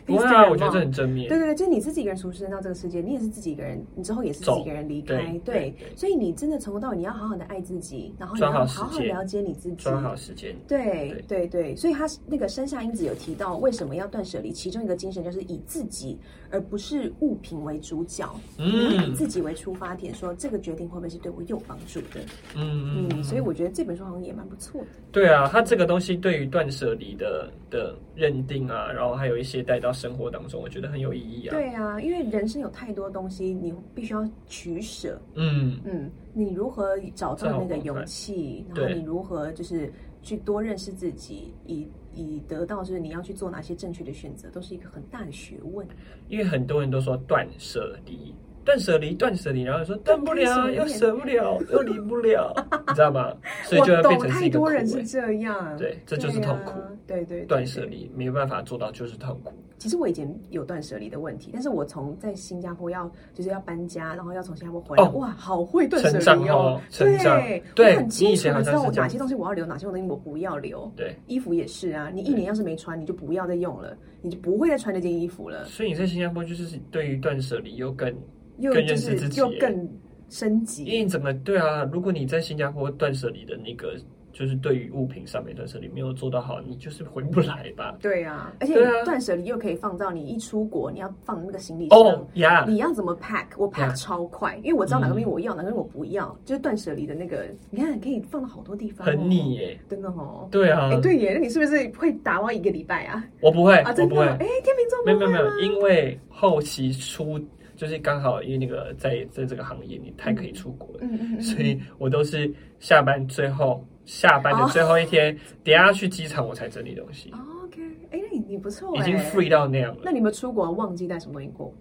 [0.05, 1.27] 不会啊，我觉得这很正面。
[1.27, 5.39] 对对对，就是你是自己一个人出生到这个世界，你也是自己一个人，你之后也是自己一个人离开。
[5.43, 9.75] 对，所以你真的从头到尾，你要好好的爱自己，然后你要好好了解你自己。
[9.75, 10.55] 抓好时间。
[10.67, 16.17] 对对对，所以他那个山下英子有提到为什么要断舍离，其中一个精神就是以自己
[16.53, 22.21] 而不是物品为主角，嗯，以自己为出发点，说这个决定会不会是对我有帮助的？
[22.55, 24.87] 嗯嗯，所以我觉得这本书好像也蛮不错的。
[25.11, 31.51] 对啊，它这个东西对于断舍离的的认定啊，然后还有一些带到生活当中，我觉得很有意义啊。
[31.51, 35.19] 对啊，因为人生有太多东西，你必须要取舍。
[35.33, 38.63] 嗯嗯，你如何找到那个勇气？
[38.75, 39.91] 然后你如何就是
[40.21, 45.87] 去多认识自己，以以得到就是你要去做哪些正确的选择，都是一个很大的学问。
[46.29, 48.33] 因为很多人都说断舍离。
[48.65, 52.53] 断舍离，断舍离，然后说断不了，又舍不了， 又离不了，
[52.87, 53.35] 你知道吗？
[53.65, 54.65] 所以就要变成是一个苦。
[54.67, 56.79] 太多人是这样，对，这就是痛苦。
[57.05, 59.51] 对对，断舍离没有办法做到，就是痛苦。
[59.77, 66.79] 其实我以前有断舍离的问题，但是我从在新加坡要就是要搬家，然后要从新加坡回来，哇，好会断舍离哦。
[66.97, 70.91] 对，对，很清楚的知道我哪些东西我要留，哪些东西我不要留。
[70.95, 75.65] 对，衣服也是啊，你一年要是没穿，你就不要再用了，你就不会再穿那件衣服了。
[75.65, 78.13] 所以你在新加坡就是对于断舍离又更。
[78.59, 79.89] 又更认识自己，又更
[80.29, 80.85] 升级。
[80.85, 81.83] 因为怎么对啊？
[81.91, 83.95] 如果你在新加坡断舍离的那个，
[84.33, 87.95] 就是对于物品上面断舍离没有做到好，你就是回不来吧？
[88.01, 88.73] 对啊，而且
[89.05, 93.45] 断舍离又可以放到你一出国，你要放那个行李箱哦呀，你要怎么 pack？
[93.57, 100.49] 我 pack 超快，因为我知道哪个东西我要，哪个我不要，就是断舍离的那个，你看可以放到好多地方，很腻耶，真的哦。
[100.51, 103.23] 对啊，哎对耶，那你是不是会打完一个礼拜啊？
[103.39, 104.25] 我不会，我不会。
[104.25, 107.39] 哎，天秤座没有没有没有，因为后期出。
[107.75, 117.31] 就是刚好因为那个在在这个行业你太可以出国了，嗯嗯嗯、所以我都是下班最后下班的最后一天，哦、等下去机场我才整理东西。
[117.31, 117.81] 哦、OK，
[118.11, 120.01] 哎、你你不错，已经 free 到那样了。
[120.03, 121.73] 那你们出国忘记带什么东西过？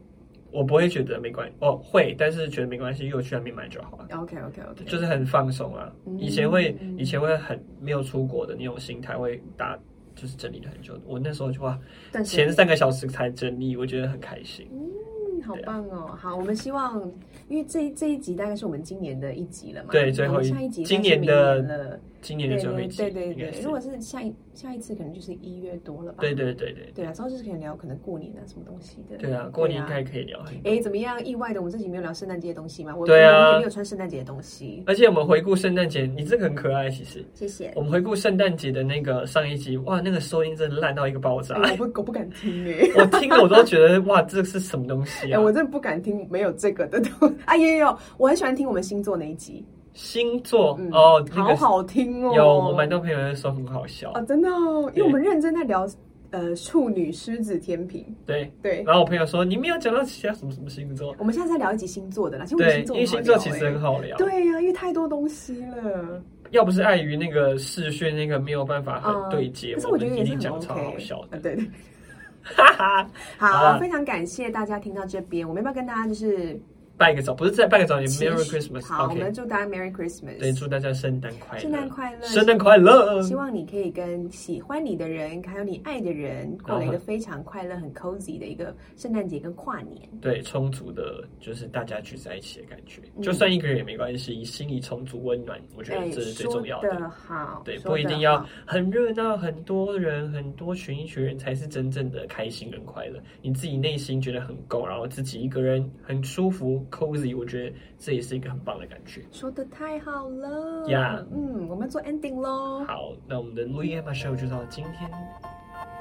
[0.52, 4.06] 我不会觉得没关系，哦会，但是觉得没关系，因为我去那边买就好了。
[4.12, 5.90] OK OK OK，就是很放松啊。
[6.18, 9.78] 以前会，以前会很没有出国的那种心态，会打
[10.14, 10.92] 就是整理了很久。
[11.06, 11.78] 我那时候就哇，
[12.22, 14.68] 前三个小时才整理，我觉得很开心。
[14.70, 16.14] 嗯，好棒哦。
[16.20, 17.00] 好，我们希望，
[17.48, 19.88] 因为这这一集大概是我们今年的一集了嘛。
[19.90, 21.98] 对，最后一集，今年的。
[22.22, 26.18] 今年的最后一期，对对对，如果是下一下一次，可能就是一月多了吧。
[26.20, 26.90] 对对对对。
[26.94, 29.16] 对啊，之后就是可以聊可能过年啊什么东西的。
[29.18, 30.38] 对啊，过年应该可以聊。
[30.64, 31.22] 哎，怎么样？
[31.24, 32.94] 意外的，我们这集没有聊圣诞节的东西吗？
[32.96, 34.82] 我对啊，没有穿圣诞节的东西。
[34.86, 37.24] 而且我们回顾圣诞节，你这个很可爱，其实。
[37.34, 37.72] 谢谢。
[37.74, 41.56] 我们回顾圣诞节的那个上一集，哇，那个收音真的烂到一个爆炸。
[41.72, 45.40] 我不我不敢听哎， 我听了我都觉得哇，这是什么东西啊？
[45.42, 47.34] 我真的不敢听没有这个的东。
[47.46, 49.64] 哎呦呦，我很喜欢听我们星座那一集。
[49.95, 52.32] 星座、嗯、哦，好好听哦！
[52.34, 55.86] 有我蛮多朋友在说很好笑啊，真的哦，因为我们认真在聊
[56.30, 58.82] 呃处女、狮子、天平，对对。
[58.86, 66.22] 然后我朋友说你没有讲到其他什么什么星座，我们现在在聊一集星座的啦，其实对，因为星座其实很好聊，对呀、啊，因为太多东西了。
[66.53, 71.64] 要不是碍于那个视讯那个没有办法很对接，可是我觉得已经讲超好笑的，对对。
[72.43, 76.59] 哈哈，好，非常感谢大家听到这边，我们要不要跟大家就是。
[77.03, 78.86] 拜个早，不是再拜个早年，Merry Christmas。
[78.86, 80.38] 好，我们祝大家 Merry Christmas。
[80.38, 83.22] 对，祝大家圣诞快乐，圣诞快乐，圣诞快乐。
[83.22, 90.09] 希望你可以跟喜欢你的人，还有你爱的人，过了一个非常快乐、很 cozy 的一个圣诞节跟跨年。
[90.20, 93.03] 对，充足的，就是大家聚在一起的感觉。
[93.20, 97.11] 就算一个人也没关系，心里充足温暖，我觉得这是最重要的。
[97.11, 103.20] 好，对，不一定要很热闹，很多人，很多群一群人才是真正的开心跟快乐。
[103.40, 106.86] 你自己内心觉得很够，然后自己一个人很舒服。
[106.93, 115.11] cozy 我觉得这也是一个很棒的感觉说的太好了呀嗯我们做 ending 喽好那我们的 louisiana show 就到今天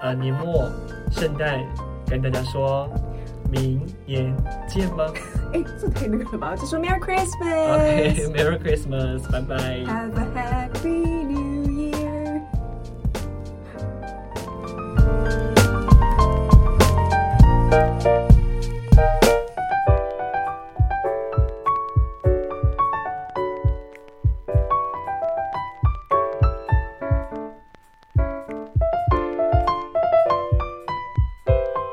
[0.02, 0.70] 呃年末
[1.12, 1.64] 圣诞
[2.08, 2.90] 跟大家说
[3.52, 4.36] 明年
[4.68, 5.06] 见吗？
[5.54, 12.42] 哎这太那个了么这说 merry christmas ok merry christmas 拜拜 have a happy new year